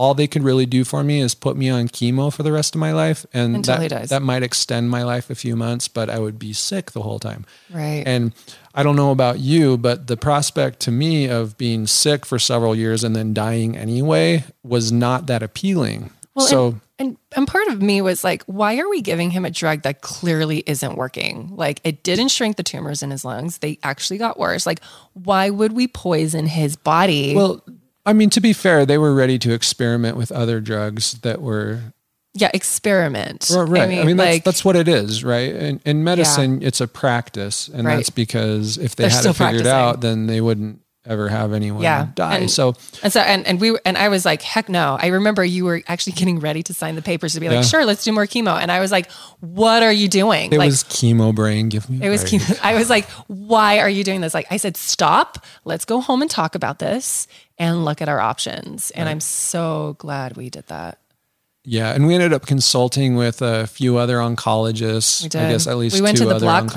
[0.00, 2.74] all they could really do for me is put me on chemo for the rest
[2.74, 6.08] of my life, and Until that, that might extend my life a few months, but
[6.08, 7.44] I would be sick the whole time.
[7.68, 8.02] right.
[8.06, 8.32] And
[8.74, 12.74] I don't know about you, but the prospect to me of being sick for several
[12.74, 16.08] years and then dying anyway was not that appealing.
[16.34, 19.44] Well, so and, and and part of me was like, why are we giving him
[19.44, 21.54] a drug that clearly isn't working?
[21.54, 24.64] Like, it didn't shrink the tumors in his lungs; they actually got worse.
[24.64, 24.80] Like,
[25.12, 27.34] why would we poison his body?
[27.34, 27.62] well,
[28.10, 31.94] I mean, to be fair, they were ready to experiment with other drugs that were
[32.34, 33.48] yeah, experiment.
[33.54, 33.82] right.
[33.82, 35.54] I mean, that's, like, that's what it is, right?
[35.54, 37.96] In, in medicine, it's a practice, and Right.
[37.96, 41.82] that's because if they They're had it figured out, then they wouldn't ever have anyone
[41.82, 42.36] Yeah, die.
[42.36, 44.98] and- so And so, and, and we and I was like, heck no.
[45.00, 47.62] I remember you were actually getting ready to sign the papers to be like, Yeah.
[47.62, 48.60] sure, let's do more chemo.
[48.60, 49.10] And I was like,
[49.40, 50.52] what are you doing?
[50.52, 51.68] it like, was chemo brain.
[51.70, 52.04] Give me.
[52.06, 52.58] it was chemo.
[52.62, 54.34] I was like, why are you doing this?
[54.34, 55.44] Like, I said, stop.
[55.64, 57.26] Let's go home and talk about this
[57.58, 58.90] and look at our options.
[58.92, 60.98] And I'm so glad we did that.
[61.72, 65.22] Yeah, and we ended up consulting with a few other oncologists.
[65.22, 65.40] We did.
[65.40, 66.72] I guess at least We went two to the other Block oncologists.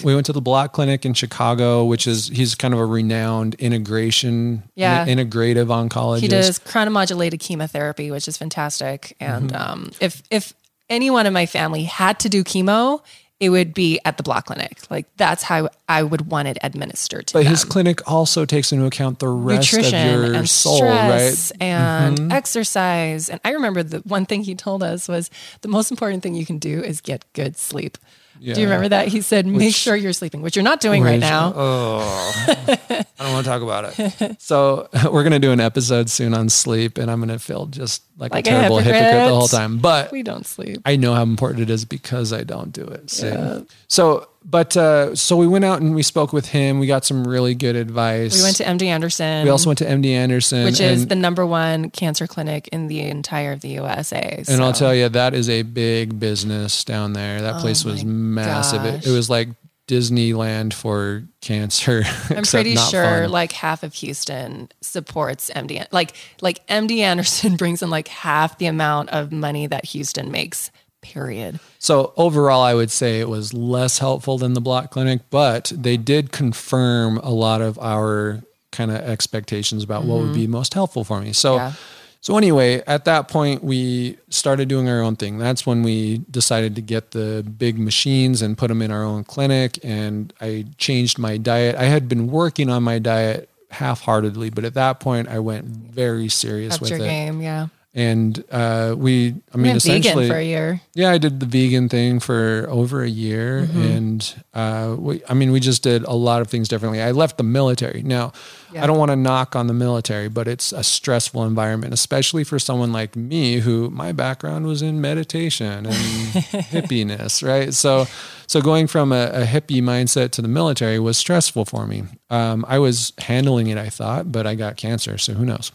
[0.00, 0.04] Clinic.
[0.04, 3.56] We went to the Block Clinic in Chicago, which is he's kind of a renowned
[3.56, 5.04] integration, Yeah.
[5.06, 6.20] integrative oncologist.
[6.20, 9.14] He does chronomodulated chemotherapy, which is fantastic.
[9.20, 9.70] And Mm-hmm.
[9.72, 10.54] um, if if
[10.88, 13.02] anyone in my family had to do chemo,
[13.40, 14.78] it would be at the block clinic.
[14.90, 17.50] Like that's how I would want it administered to But them.
[17.50, 21.62] his clinic also takes into account the rest nutrition of your and soul, stress right?
[21.62, 22.32] and Mm-hmm.
[22.32, 23.28] exercise.
[23.28, 26.46] And I remember the one thing he told us was the most important thing you
[26.46, 27.96] can do is get good sleep.
[28.40, 29.08] Do you remember that?
[29.08, 31.52] He said, make sure you're sleeping, which you're not doing right now.
[31.54, 34.36] Oh, I don't want to talk about it.
[34.40, 38.32] So we're gonna do an episode soon on sleep, and I'm gonna feel just like,
[38.32, 39.24] Like a a terrible hypocrite.
[39.24, 39.78] the whole time.
[39.78, 40.80] But we don't sleep.
[40.84, 43.10] I know how important it is because I don't do it.
[43.10, 46.78] So, so but uh, so we went out and we spoke with him.
[46.78, 48.36] We got some really good advice.
[48.36, 49.44] We went to MD Anderson.
[49.44, 53.00] We also went to MD Anderson, which is the number one cancer clinic in the
[53.00, 54.44] entire of the USA.
[54.48, 57.42] and I'll tell you that is a big business down there.
[57.42, 58.84] That place was Oh massive.
[58.84, 59.48] It, it was like
[59.88, 62.02] Disneyland for cancer.
[62.30, 63.30] I'm pretty sure fun.
[63.30, 65.84] like half of Houston supports MD.
[65.90, 70.70] Like like MD Anderson brings in like half the amount of money that Houston makes.
[71.00, 71.60] Period.
[71.78, 75.96] So overall, I would say it was less helpful than the block clinic, but they
[75.96, 78.42] did confirm a lot of our
[78.72, 80.10] kind of expectations about mm-hmm.
[80.10, 80.52] what would be mm-hmm.
[80.52, 81.32] most helpful for me.
[81.32, 81.56] So.
[81.56, 81.72] Yeah
[82.20, 85.38] so anyway, at that point, we started doing our own thing.
[85.38, 89.24] That's when we decided to get the big machines and put them in our own
[89.24, 89.78] clinic.
[89.84, 91.76] And I changed my diet.
[91.76, 96.28] I had been working on my diet half-heartedly, but at that point, I went very
[96.28, 97.04] serious Upped with your it.
[97.04, 100.80] game, yeah and uh, we i mean essentially for a year.
[100.94, 103.80] Yeah i did the vegan thing for over a year mm-hmm.
[103.80, 107.00] and uh, we, i mean we just did a lot of things differently.
[107.00, 108.02] I left the military.
[108.02, 108.32] Now
[108.72, 108.84] yeah.
[108.84, 112.58] i don't want to knock on the military but it's a stressful environment especially for
[112.58, 117.72] someone like me who my background was in meditation and hippiness right?
[117.72, 118.06] So
[118.46, 122.04] so going from a, a, hippie mindset to the military was stressful for me.
[122.30, 125.72] Um, i was handling it i thought but i got cancer so who knows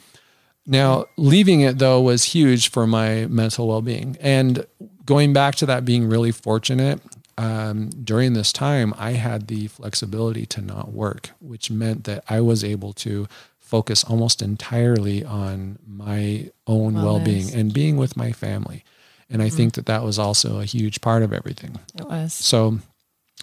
[0.66, 4.18] now, leaving it though was huge for my mental well being.
[4.22, 4.66] And
[5.06, 7.02] going back to that being really fortunate,
[7.38, 12.42] um, during this time, I had the flexibility to not work, which meant that I
[12.42, 13.28] was able to
[13.60, 18.84] focus almost entirely on my own well being and being with my family.
[19.30, 19.58] And I mm-hmm.
[19.58, 21.80] think that that was also a huge part of everything.
[21.98, 22.34] It was.
[22.34, 22.80] So,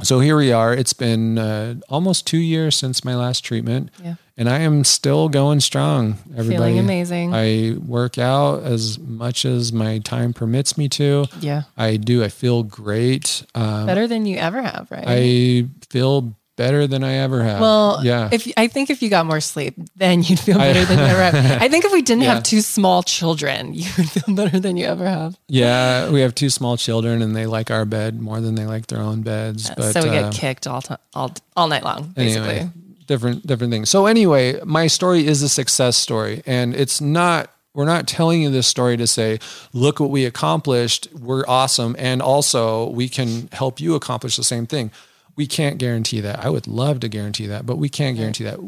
[0.02, 0.72] so here we are.
[0.72, 3.90] It's been uh, almost two years since my last treatment.
[4.02, 6.16] Yeah and I am still going strong.
[6.30, 7.34] Everybody, feeling amazing.
[7.34, 11.26] I work out as much as my time permits me to.
[11.40, 12.24] Yeah, I do.
[12.24, 13.44] I feel great.
[13.54, 15.04] Um, better than you ever have, right?
[15.06, 17.60] I feel better than I ever have.
[17.60, 18.30] Well, yeah.
[18.32, 21.04] If I think if you got more sleep, then you'd feel better I, than you
[21.04, 21.34] ever have.
[21.62, 22.34] I think if we didn't yeah.
[22.34, 25.38] have two small children, you would feel better than you ever have.
[25.48, 28.86] Yeah, we have two small children, and they like our bed more than they like
[28.86, 29.68] their own beds.
[29.68, 32.48] Yeah, but, so we uh, get kicked all t- all all night long, basically.
[32.48, 32.70] Anyway,
[33.10, 33.90] different different things.
[33.90, 37.52] So anyway, my story is a success story, and it's not.
[37.72, 39.38] We're not telling you this story to say,
[39.72, 41.08] look what we accomplished.
[41.12, 44.90] We're awesome, and also we can help you accomplish the same thing.
[45.36, 46.44] We can't guarantee that.
[46.44, 48.58] I would love to guarantee that, but we can't guarantee that.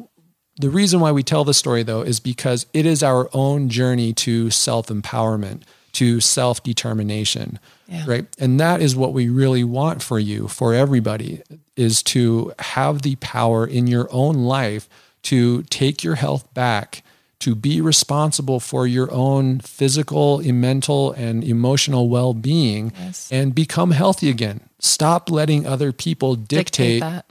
[0.56, 4.12] The reason why we tell the story though is because it is our own journey
[4.26, 5.62] to self empowerment,
[5.92, 8.04] to self determination yeah.
[8.06, 11.42] right and that is what we really want for you for everybody
[11.76, 14.88] is to have the power in your own life
[15.22, 17.02] to take your health back
[17.38, 23.28] to be responsible for your own physical mental and emotional well-being yes.
[23.32, 27.22] and become healthy again stop letting other people dictate, dictate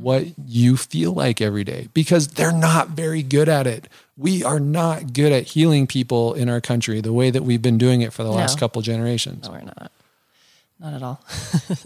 [0.00, 4.60] what you feel like every day because they're not very good at it we are
[4.60, 8.12] not good at healing people in our country the way that we've been doing it
[8.12, 8.36] for the no.
[8.36, 9.90] last couple generations no we're not
[10.84, 11.20] not at all.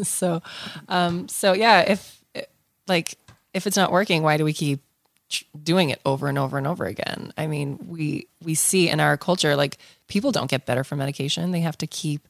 [0.02, 0.42] so,
[0.88, 2.22] um, so yeah, if
[2.86, 3.16] like
[3.54, 4.80] if it's not working, why do we keep
[5.62, 7.32] doing it over and over and over again?
[7.36, 9.78] I mean, we we see in our culture like
[10.09, 12.26] people don't get better from medication; they have to keep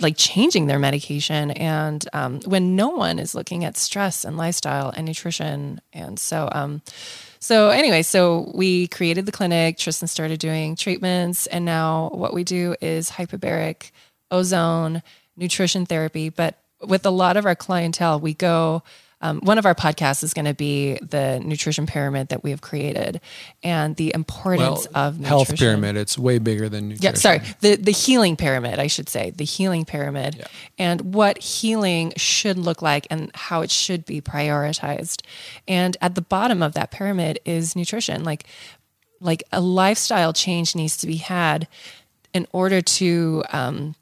[0.00, 4.90] like changing their medication and um, when no one is looking at stress and lifestyle
[4.90, 6.82] and nutrition and so um,
[7.38, 12.44] so anyway so we created the clinic tristan started doing treatments and now what we
[12.44, 13.90] do is hyperbaric
[14.34, 15.02] ozone,
[15.36, 16.28] nutrition therapy.
[16.28, 18.82] But with a lot of our clientele, we go.
[19.24, 22.60] Um, one of our podcasts is going to be the nutrition pyramid that we have
[22.60, 23.22] created
[23.62, 25.24] and the importance well, of nutrition.
[25.24, 25.96] health pyramid.
[25.96, 27.14] It's way bigger than nutrition.
[27.14, 30.46] Yeah, sorry, the the healing pyramid, I should say, the healing pyramid, yeah.
[30.78, 35.22] and what healing should look like and how it should be prioritized.
[35.66, 38.24] And at the bottom of that pyramid is nutrition.
[38.24, 38.44] Like
[39.20, 41.66] like a lifestyle change needs to be had
[42.34, 43.94] in order to um,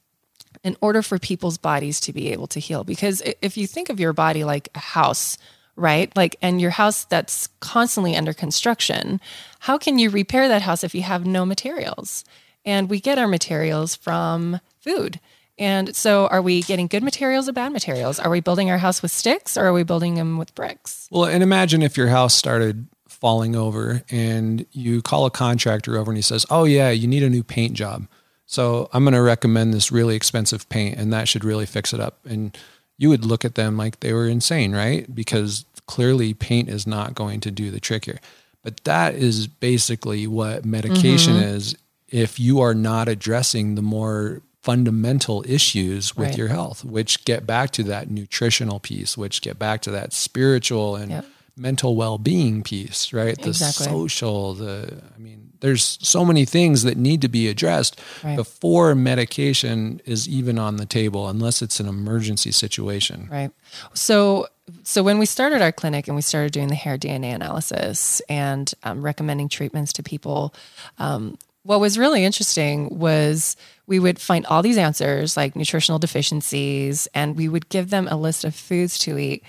[0.65, 2.85] in order for people's bodies to be able to heal.
[2.85, 5.39] Because if you think of your body like a house,
[5.77, 6.15] right?
[6.17, 9.21] Like, and your house that's constantly under construction,
[9.61, 12.25] how can you repair that house if you have no materials?
[12.65, 15.19] And we get our materials from food.
[15.59, 18.19] And so, are we getting good materials or bad materials?
[18.19, 21.09] Are we building our house with sticks or are we building them with bricks?
[21.11, 26.11] Well, and imagine if your house started falling over and you call a contractor over
[26.11, 28.09] and he says, Oh, yeah, you need a new paint job.
[28.53, 32.01] So I'm going to recommend this really expensive paint and that should really fix it
[32.01, 32.19] up.
[32.27, 32.55] And
[32.99, 35.13] you would look at them like they were insane, right?
[35.13, 38.21] Because clearly paint is not going to do the trick here.
[38.63, 41.57] But that is basically what medication mm-hmm.
[41.57, 41.77] is
[42.09, 46.39] if you are not addressing the more fundamental issues with right.
[46.39, 50.95] your health, which get back to that nutritional piece, which get back to that spiritual
[50.95, 51.25] and yep.
[51.57, 53.41] mental well-being piece, right?
[53.41, 53.87] The Exactly.
[53.87, 58.37] social, the I mean, there's so many things that need to be addressed Right.
[58.37, 63.29] before medication is even on the table unless it's an emergency situation.
[63.31, 63.51] Right.
[63.95, 64.49] So,
[64.83, 68.73] so when we started our clinic and we started doing the hair DNA analysis and
[68.83, 70.53] um, recommending treatments to people,
[70.99, 73.57] um, what was really interesting was
[73.87, 78.17] we would find all these answers like nutritional deficiencies, and we would give them a
[78.17, 79.45] list of foods to eat.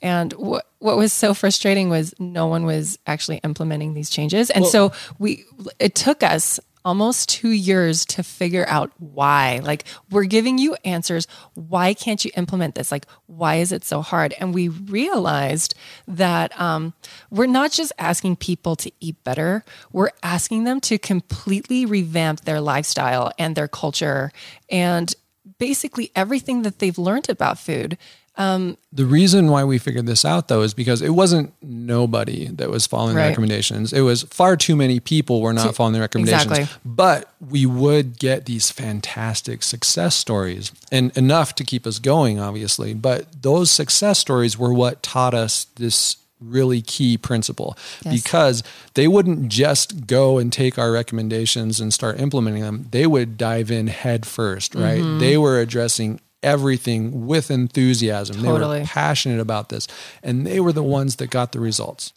[0.00, 4.64] And what what was so frustrating was no one was actually implementing these changes, and
[4.66, 5.44] so we
[5.78, 9.60] it took us almost two years to figure out why.
[9.62, 11.26] Like, we're giving you answers.
[11.52, 12.90] Why can't you implement this?
[12.90, 14.34] Like, why is it so hard?
[14.40, 15.74] And we realized
[16.06, 16.94] that um,
[17.30, 22.60] we're not just asking people to eat better, we're asking them to completely revamp their
[22.60, 24.32] lifestyle and their culture
[24.70, 25.14] and
[25.58, 27.98] basically everything that they've learned about food.
[28.38, 32.86] The reason why we figured this out though is because it wasn't nobody that was
[32.86, 33.92] following the recommendations.
[33.92, 36.44] It was far too many people were not following the recommendations.
[36.46, 36.80] Exactly.
[36.84, 42.94] But we would get these fantastic success stories and enough to keep us going, obviously.
[42.94, 48.22] But those success stories were what taught us this really key principle Yes.
[48.22, 48.62] because
[48.94, 52.86] they wouldn't just go and take our recommendations and start implementing them.
[52.92, 55.00] They would dive in head first, right?
[55.02, 55.18] Mm-hmm.
[55.18, 58.42] They were addressing everything with enthusiasm.
[58.42, 59.88] They were passionate about this
[60.22, 62.12] and they were the ones that got the results.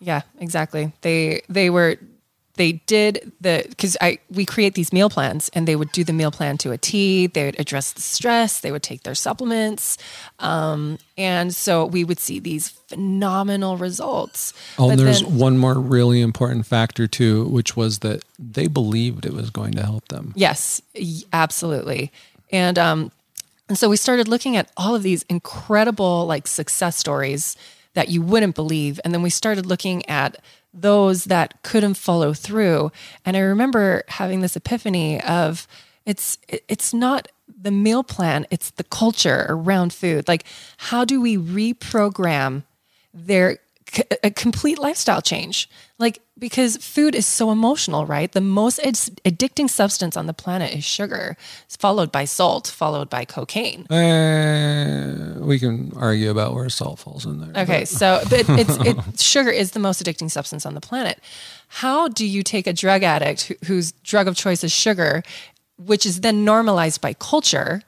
[0.00, 0.92] Yeah, exactly.
[1.00, 1.96] They they were
[2.56, 6.12] they did the because I we create these meal plans and they would do the
[6.12, 7.26] meal plan to a T.
[7.26, 8.60] They would address the stress.
[8.60, 9.98] They would take their supplements,
[10.38, 14.52] um, and so we would see these phenomenal results.
[14.78, 19.26] Oh, and there's then- one more really important factor too, which was that they believed
[19.26, 20.32] it was going to help them.
[20.34, 20.80] Yes,
[21.32, 22.10] absolutely.
[22.50, 23.12] And um
[23.68, 27.56] and so we started looking at all of these incredible like success stories
[27.94, 29.00] that you wouldn't believe.
[29.04, 30.36] And then we started looking at
[30.72, 32.92] those that couldn't follow through.
[33.24, 35.66] And I remember having this epiphany of
[36.04, 37.28] it's it's not
[37.60, 40.28] the meal plan, it's the culture around food.
[40.28, 40.44] Like
[40.76, 42.64] how do we reprogram
[43.12, 43.58] their
[44.22, 45.68] a complete lifestyle change?
[45.98, 48.30] Like because food is so emotional right?
[48.30, 51.36] The most ad- addicting substance on the planet is sugar
[51.68, 53.86] followed by salt followed by cocaine.
[53.90, 57.62] Uh, we can argue about where salt falls in there.
[57.62, 61.20] okay so but it's it, sugar is the most addicting substance on the planet.
[61.68, 65.22] How do you take a drug addict who, whose drug of choice is sugar
[65.78, 67.82] which is then normalized by culture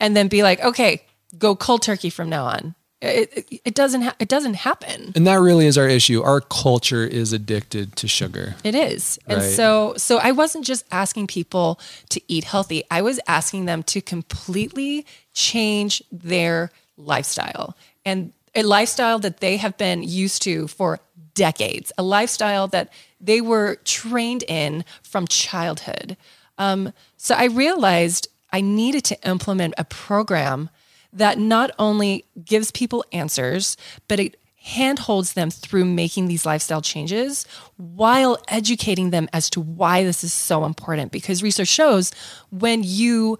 [0.00, 1.02] and then be like okay
[1.38, 5.26] go cold turkey from now on it, it, it doesn't ha- it doesn't happen And
[5.26, 6.22] that really is our issue.
[6.22, 8.54] Our culture is addicted to sugar.
[8.64, 9.18] It is.
[9.26, 9.50] And Right.
[9.50, 11.78] so so I wasn't just asking people
[12.08, 12.84] to eat healthy.
[12.90, 19.76] I was asking them to completely change their lifestyle and a lifestyle that they have
[19.76, 20.98] been used to for
[21.34, 22.90] decades, a lifestyle that
[23.20, 26.16] they were trained in from childhood.
[26.56, 30.70] Um, so I realized I needed to implement a program
[31.16, 33.76] that not only gives people answers,
[34.08, 37.46] but it handholds them through making these lifestyle changes
[37.76, 41.12] while educating them as to why this is so important.
[41.12, 42.12] Because research shows
[42.50, 43.38] when you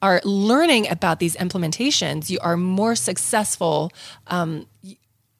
[0.00, 3.90] are learning about these implementations, you are more successful.
[4.28, 4.66] Um,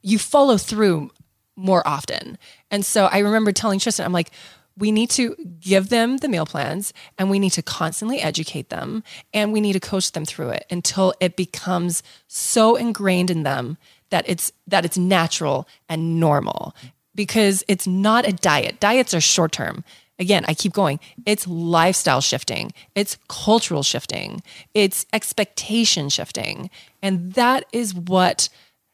[0.03, 1.11] you follow through
[1.55, 2.39] more often.
[2.71, 4.31] And so I remember telling Tristan, I'm like,
[4.79, 9.03] we need to give them the meal plans and we need to constantly educate them
[9.35, 13.77] and we need to coach them through it until it becomes so ingrained in them
[14.11, 16.75] that it's that it's natural and normal.
[17.15, 18.79] Because it's not a diet.
[18.79, 19.85] Diets are short term
[20.21, 21.01] again i keep going.
[21.27, 22.73] It's lifestyle shifting.
[22.95, 24.43] It's cultural shifting.
[24.75, 26.71] It's expectation shifting.
[27.03, 28.49] And that is what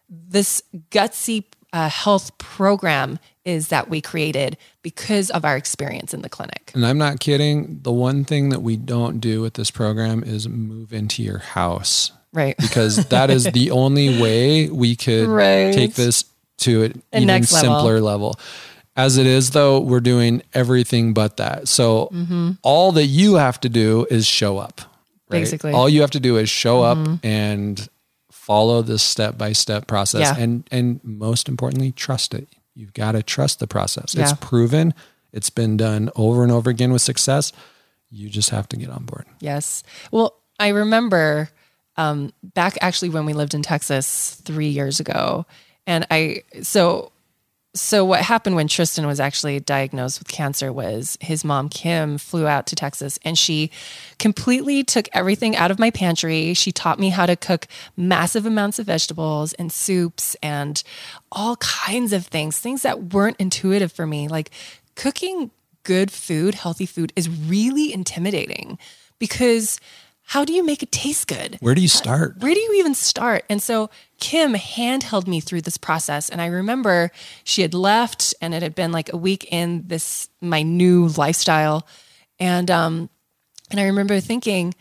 [0.09, 6.29] this gutsy uh, health program is that we created because of our experience in the
[6.31, 6.71] clinic.
[6.75, 7.81] And I'm not kidding.
[7.83, 12.11] The one thing that we don't do with this program is move into your house
[12.33, 12.57] Right.
[12.57, 15.75] because that is the only way we could Right.
[15.75, 16.25] take this
[16.59, 17.75] to an even next level.
[17.81, 18.37] simpler level.
[18.97, 21.67] As it is, though, we're doing everything but that.
[21.69, 22.09] So
[22.63, 24.81] all that you have to do is show up.
[25.29, 25.41] right?
[25.41, 25.73] Basically.
[25.73, 27.89] all you have to do is show up and
[28.47, 30.37] follow this step by step process, Yeah.
[30.43, 32.49] and and most importantly, trust it.
[32.75, 34.15] You've got to trust the process.
[34.15, 34.95] It's proven.
[35.33, 37.53] It's been done over and over again with success.
[38.11, 39.27] You just have to get on board.
[39.41, 39.83] Yes.
[40.11, 41.49] Well, I remember
[41.97, 45.47] um, back actually when we lived in Texas three years ago,
[45.87, 47.13] and I so
[47.75, 52.47] so what happened when Tristan was actually diagnosed with cancer was his mom Kim flew
[52.47, 53.71] out to Texas and she
[54.21, 56.55] completely took everything out of my pantry.
[56.55, 57.67] She taught me how to cook
[57.97, 60.85] massive amounts of vegetables and soups and
[61.33, 64.29] all kinds of things, things that weren't intuitive for me.
[64.29, 64.51] Like
[64.95, 65.51] cooking
[65.83, 68.79] good food, healthy food is really intimidating
[69.19, 69.81] because
[70.27, 71.59] how do you make it taste good?
[71.61, 72.39] Where do you start?
[72.39, 73.45] Where do you even start?
[73.49, 76.31] And so Kim handheld me through this process.
[76.31, 77.11] And I remember
[77.45, 81.87] she had left and it had been like a week in this, my new lifestyle.
[82.41, 83.11] And, um,
[83.71, 84.75] and I remember thinking,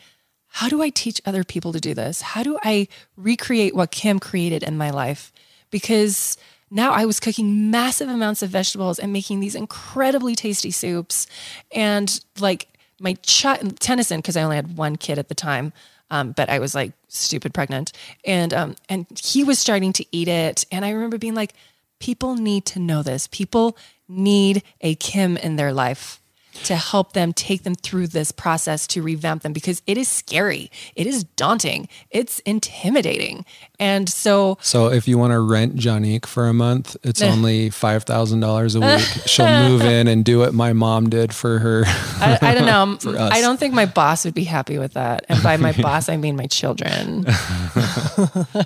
[0.47, 2.21] how do I teach other people to do this?
[2.21, 2.87] How do I
[3.17, 5.33] recreate what Kim created in my life?
[5.71, 6.37] Because
[6.71, 11.27] now I was cooking massive amounts of vegetables and making these incredibly tasty soups.
[11.71, 12.67] And like
[13.04, 15.74] my child, Tennyson, because I only had one kid at the time,
[16.10, 17.91] um, but I was like stupid pregnant,
[18.26, 21.54] and um, and he was starting to eat it, and I remember being like,
[21.99, 23.28] people need to know this.
[23.28, 23.78] People
[24.08, 26.22] need a Kim in their life
[26.66, 30.72] to help them take them through this process to revamp them because it is scary.
[30.95, 31.88] It is daunting.
[32.12, 33.45] It's intimidating.
[33.80, 38.04] And so So if you want to rent Janique for a month, it's only five
[38.04, 39.01] thousand dollars a week.
[39.26, 41.84] She'll move in and do what my mom did for her.
[41.88, 42.74] I, I don't know.
[42.84, 45.26] Um, I don't think my boss would be happy with that.
[45.30, 47.24] And by my boss, I mean my children.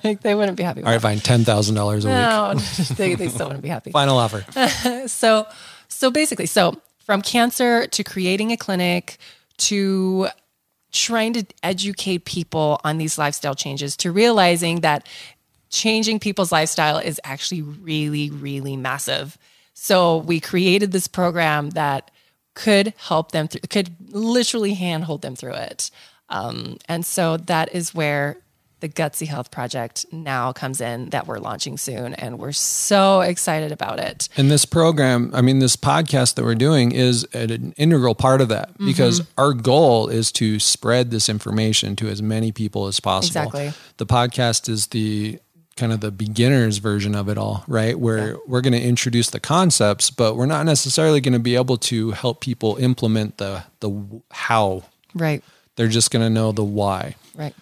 [0.04, 2.16] like, they wouldn't be happy with All right, fine, ten thousand dollars a week.
[2.16, 2.54] No,
[2.96, 3.92] they, they still wouldn't be happy.
[3.92, 4.46] Final offer.
[5.08, 5.46] so
[5.88, 9.18] so basically so from cancer to creating a clinic
[9.58, 10.28] to
[10.92, 15.08] trying to educate people on these lifestyle changes to realizing that
[15.70, 19.38] changing people's lifestyle is actually really really massive.
[19.74, 22.12] So we created this program that
[22.56, 25.90] could help them through could literally handhold them through it.
[26.28, 28.38] Um, and so that is where
[28.80, 32.14] the Gutsy Health Project now comes in that we're launching soon.
[32.14, 34.30] And we're so excited about it.
[34.38, 38.50] And this program, I mean, this podcast that we're doing is an integral part of
[38.50, 39.42] that because Mm-hmm.
[39.42, 43.42] our goal is to spread this information to as many people as possible.
[43.48, 43.74] Exactly.
[43.98, 45.40] The podcast is the
[45.76, 48.00] kind of the beginner's version of it all, right?
[48.00, 51.78] Where we're going to introduce the concepts, but we're not necessarily going to be able
[51.78, 54.84] to help people implement the the how.
[55.14, 55.44] Right.
[55.76, 57.16] They're just going to know the why.
[57.36, 57.54] Right.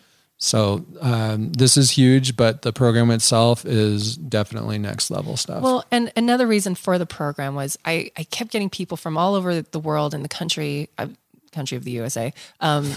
[0.46, 5.64] So um, this is huge, but the program itself is definitely next level stuff.
[5.64, 9.34] Well, and another reason for the program was I, I kept getting people from all
[9.34, 11.08] over the world and the country, uh,
[11.52, 12.94] country of the USA, um,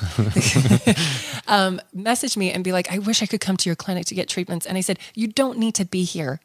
[1.48, 4.14] um, message me and be like, I wish I could come to your clinic to
[4.14, 4.66] get treatments.
[4.66, 6.40] And I said, You don't need to be here.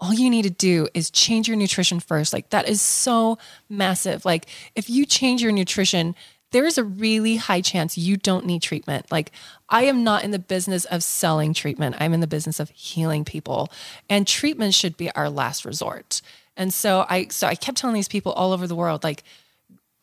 [0.00, 2.34] All you need to do is change your nutrition first.
[2.34, 3.38] Like, that is so
[3.70, 4.26] massive.
[4.26, 6.14] Like, if you change your nutrition,
[6.52, 9.10] there is a really high chance you don't need treatment.
[9.10, 9.32] Like,
[9.68, 13.24] I am not in the business of selling treatment, I'm in the business of healing
[13.24, 13.70] people.
[14.08, 16.22] And treatment should be our last resort.
[16.56, 19.24] And so I so I kept telling these people all over the world, like,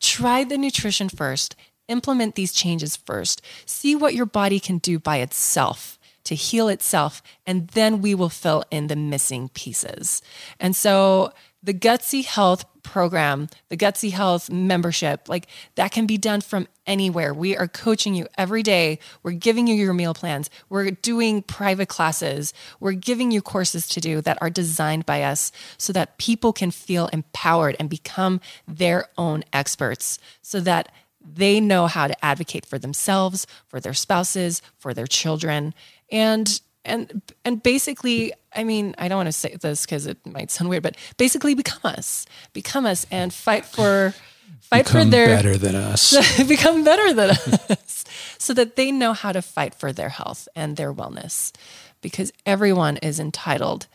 [0.00, 1.56] try the nutrition first,
[1.88, 7.22] implement these changes first, see what your body can do by itself to heal itself,
[7.46, 10.22] and then we will fill in the missing pieces.
[10.58, 11.32] And so
[11.62, 17.32] the Gutsy Health program, the Gutsy Health membership, like that can be done from anywhere.
[17.32, 18.98] We are coaching you every day.
[19.22, 20.50] We're giving you your meal plans.
[20.68, 22.52] We're doing private classes.
[22.80, 26.70] We're giving you courses to do that are designed by us so that people can
[26.70, 30.90] feel empowered and become their own experts so that
[31.22, 35.74] they know how to advocate for themselves, for their spouses, for their children.
[36.10, 40.50] And and and basically, I mean, I don't want to say this because it might
[40.50, 42.26] sound weird, but basically become us.
[42.52, 44.14] Become us and fight for
[44.60, 46.42] fight Become for their better than us.
[46.48, 48.04] become better than us
[48.38, 51.52] so that they know how to fight for their health and their wellness
[52.00, 53.86] because everyone is entitled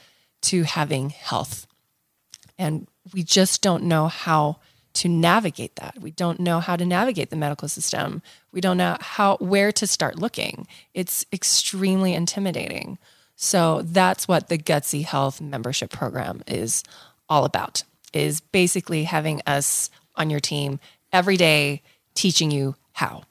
[0.42, 1.66] to having health
[2.58, 4.58] and we just don't know how
[4.96, 5.98] to navigate that.
[6.00, 8.22] We don't know how to navigate the medical system.
[8.52, 10.68] We don't know how where to start looking.
[10.94, 12.98] It's extremely intimidating.
[13.36, 16.84] So that's what the gutsy health membership program is
[17.30, 17.84] all about
[18.14, 20.80] is basically having us on your team
[21.12, 21.82] every day
[22.14, 23.24] teaching you how.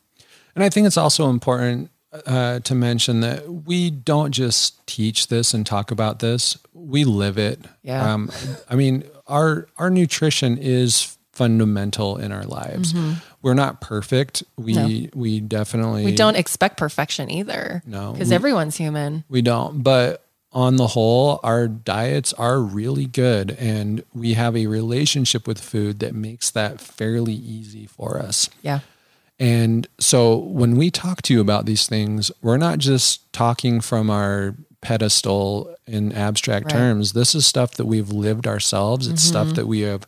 [0.54, 1.90] And I think it's also important
[2.26, 7.38] uh, to mention that we don't just teach this and talk about this; we live
[7.38, 7.60] it.
[7.82, 8.12] Yeah.
[8.12, 8.30] Um,
[8.68, 12.92] I mean, our our nutrition is fundamental in our lives.
[12.92, 13.14] Mm-hmm.
[13.42, 14.42] We're not perfect.
[14.56, 19.82] We we definitely we don't expect perfection either No, because everyone's human We don't.
[19.82, 25.60] But on the whole, our diets are really good, and we have a relationship with
[25.60, 28.48] food that makes that fairly easy for us.
[28.62, 28.80] yeah
[29.38, 34.10] And so when we talk to you about these things, we're not just talking from
[34.10, 37.14] our pedestal in abstract terms.
[37.14, 39.08] This is stuff that we've lived ourselves.
[39.08, 39.30] It's mm-hmm.
[39.30, 40.06] stuff that we have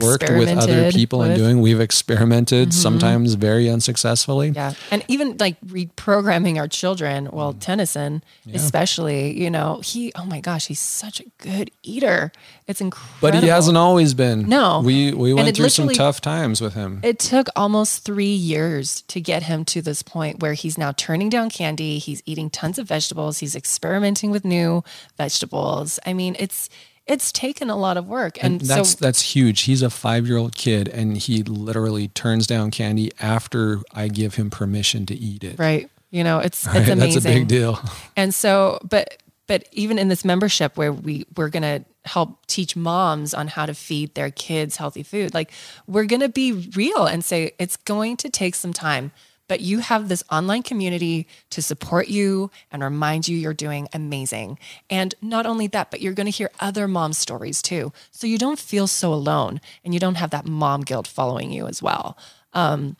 [0.00, 1.60] worked with other people and doing.
[1.60, 4.50] We've experimented sometimes very unsuccessfully.
[4.50, 4.74] Yeah.
[4.90, 7.32] And even like reprogramming our children, Mm.
[7.32, 8.22] well, Tennyson,
[8.54, 12.32] especially, you know, he, oh my gosh, he's such a good eater.
[12.66, 13.18] It's incredible.
[13.20, 14.48] But he hasn't always been.
[14.48, 14.80] No.
[14.80, 17.00] We we went through some tough times with him.
[17.02, 21.28] It took almost three years to get him to this point where he's now turning
[21.28, 21.98] down candy.
[21.98, 23.38] He's eating tons of vegetables.
[23.38, 24.84] He's experimenting with new
[25.18, 25.98] vegetables.
[26.06, 26.68] I mean, it's
[27.06, 29.62] it's taken a lot of work, and, that's so that's huge.
[29.62, 34.36] He's a five year old kid, and he literally turns down candy after I give
[34.36, 35.58] him permission to eat it.
[35.58, 36.76] right, you know, it's Right?
[36.76, 37.22] it's amazing.
[37.22, 37.80] That's a big deal.
[38.16, 43.34] And so, but but even in this membership where we we're gonna help teach moms
[43.34, 45.50] on how to feed their kids healthy food, like
[45.86, 49.10] we're gonna be real and say it's going to take some time.
[49.52, 54.58] But you have this online community to support you and remind you you're doing amazing.
[54.88, 57.92] And not only that, but you're going to hear other mom stories too.
[58.12, 61.66] So you don't feel so alone and you don't have that mom guilt following you
[61.66, 62.16] as well.
[62.54, 62.96] Um,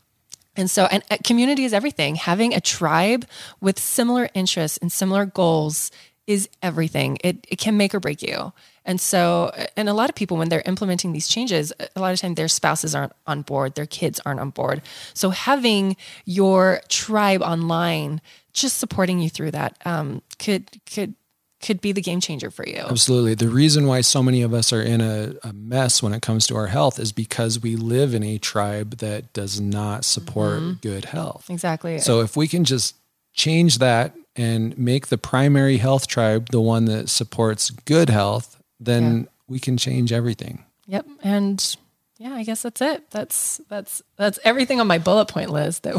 [0.54, 2.16] and so, and uh, community is everything.
[2.16, 3.24] Having a tribe
[3.62, 5.90] with similar interests and similar goals
[6.26, 7.16] is everything.
[7.24, 8.52] It, it can make or break you.
[8.84, 12.20] And so, and a lot of people, when they're implementing these changes, a lot of
[12.20, 14.82] time their spouses aren't on board, their kids aren't on board.
[15.14, 18.20] So, having your tribe online
[18.52, 21.14] just supporting you through that um, could could
[21.62, 22.78] could be the game changer for you.
[22.90, 23.34] Absolutely.
[23.36, 26.44] The reason why so many of us are in a, a mess when it comes
[26.48, 30.72] to our health is because we live in a tribe that does not support Mm-hmm.
[30.82, 31.48] good health.
[31.48, 32.00] Exactly.
[32.00, 32.96] So if we can just
[33.32, 39.28] change that and make the primary health tribe the one that supports good health, then
[39.48, 40.64] we can change everything.
[40.86, 41.06] Yep.
[41.22, 41.76] And
[42.18, 43.10] yeah, I guess that's it.
[43.10, 45.94] That's that's that's everything on my bullet point list that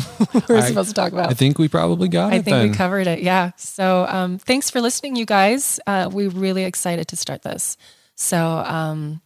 [0.49, 1.29] we're I- supposed to talk about.
[1.29, 2.69] I think we probably got I it think then.
[2.71, 3.21] we covered it.
[3.21, 3.51] Yeah.
[3.57, 5.79] So um, thanks for listening, you guys.
[5.85, 7.77] Uh, we're really excited to start this.
[8.15, 9.21] So um,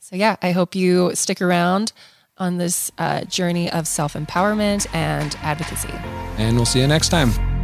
[0.00, 1.92] so yeah, I hope you stick around
[2.38, 5.92] on this uh, journey of self empowerment and advocacy.
[6.38, 7.59] and we'll see you next time.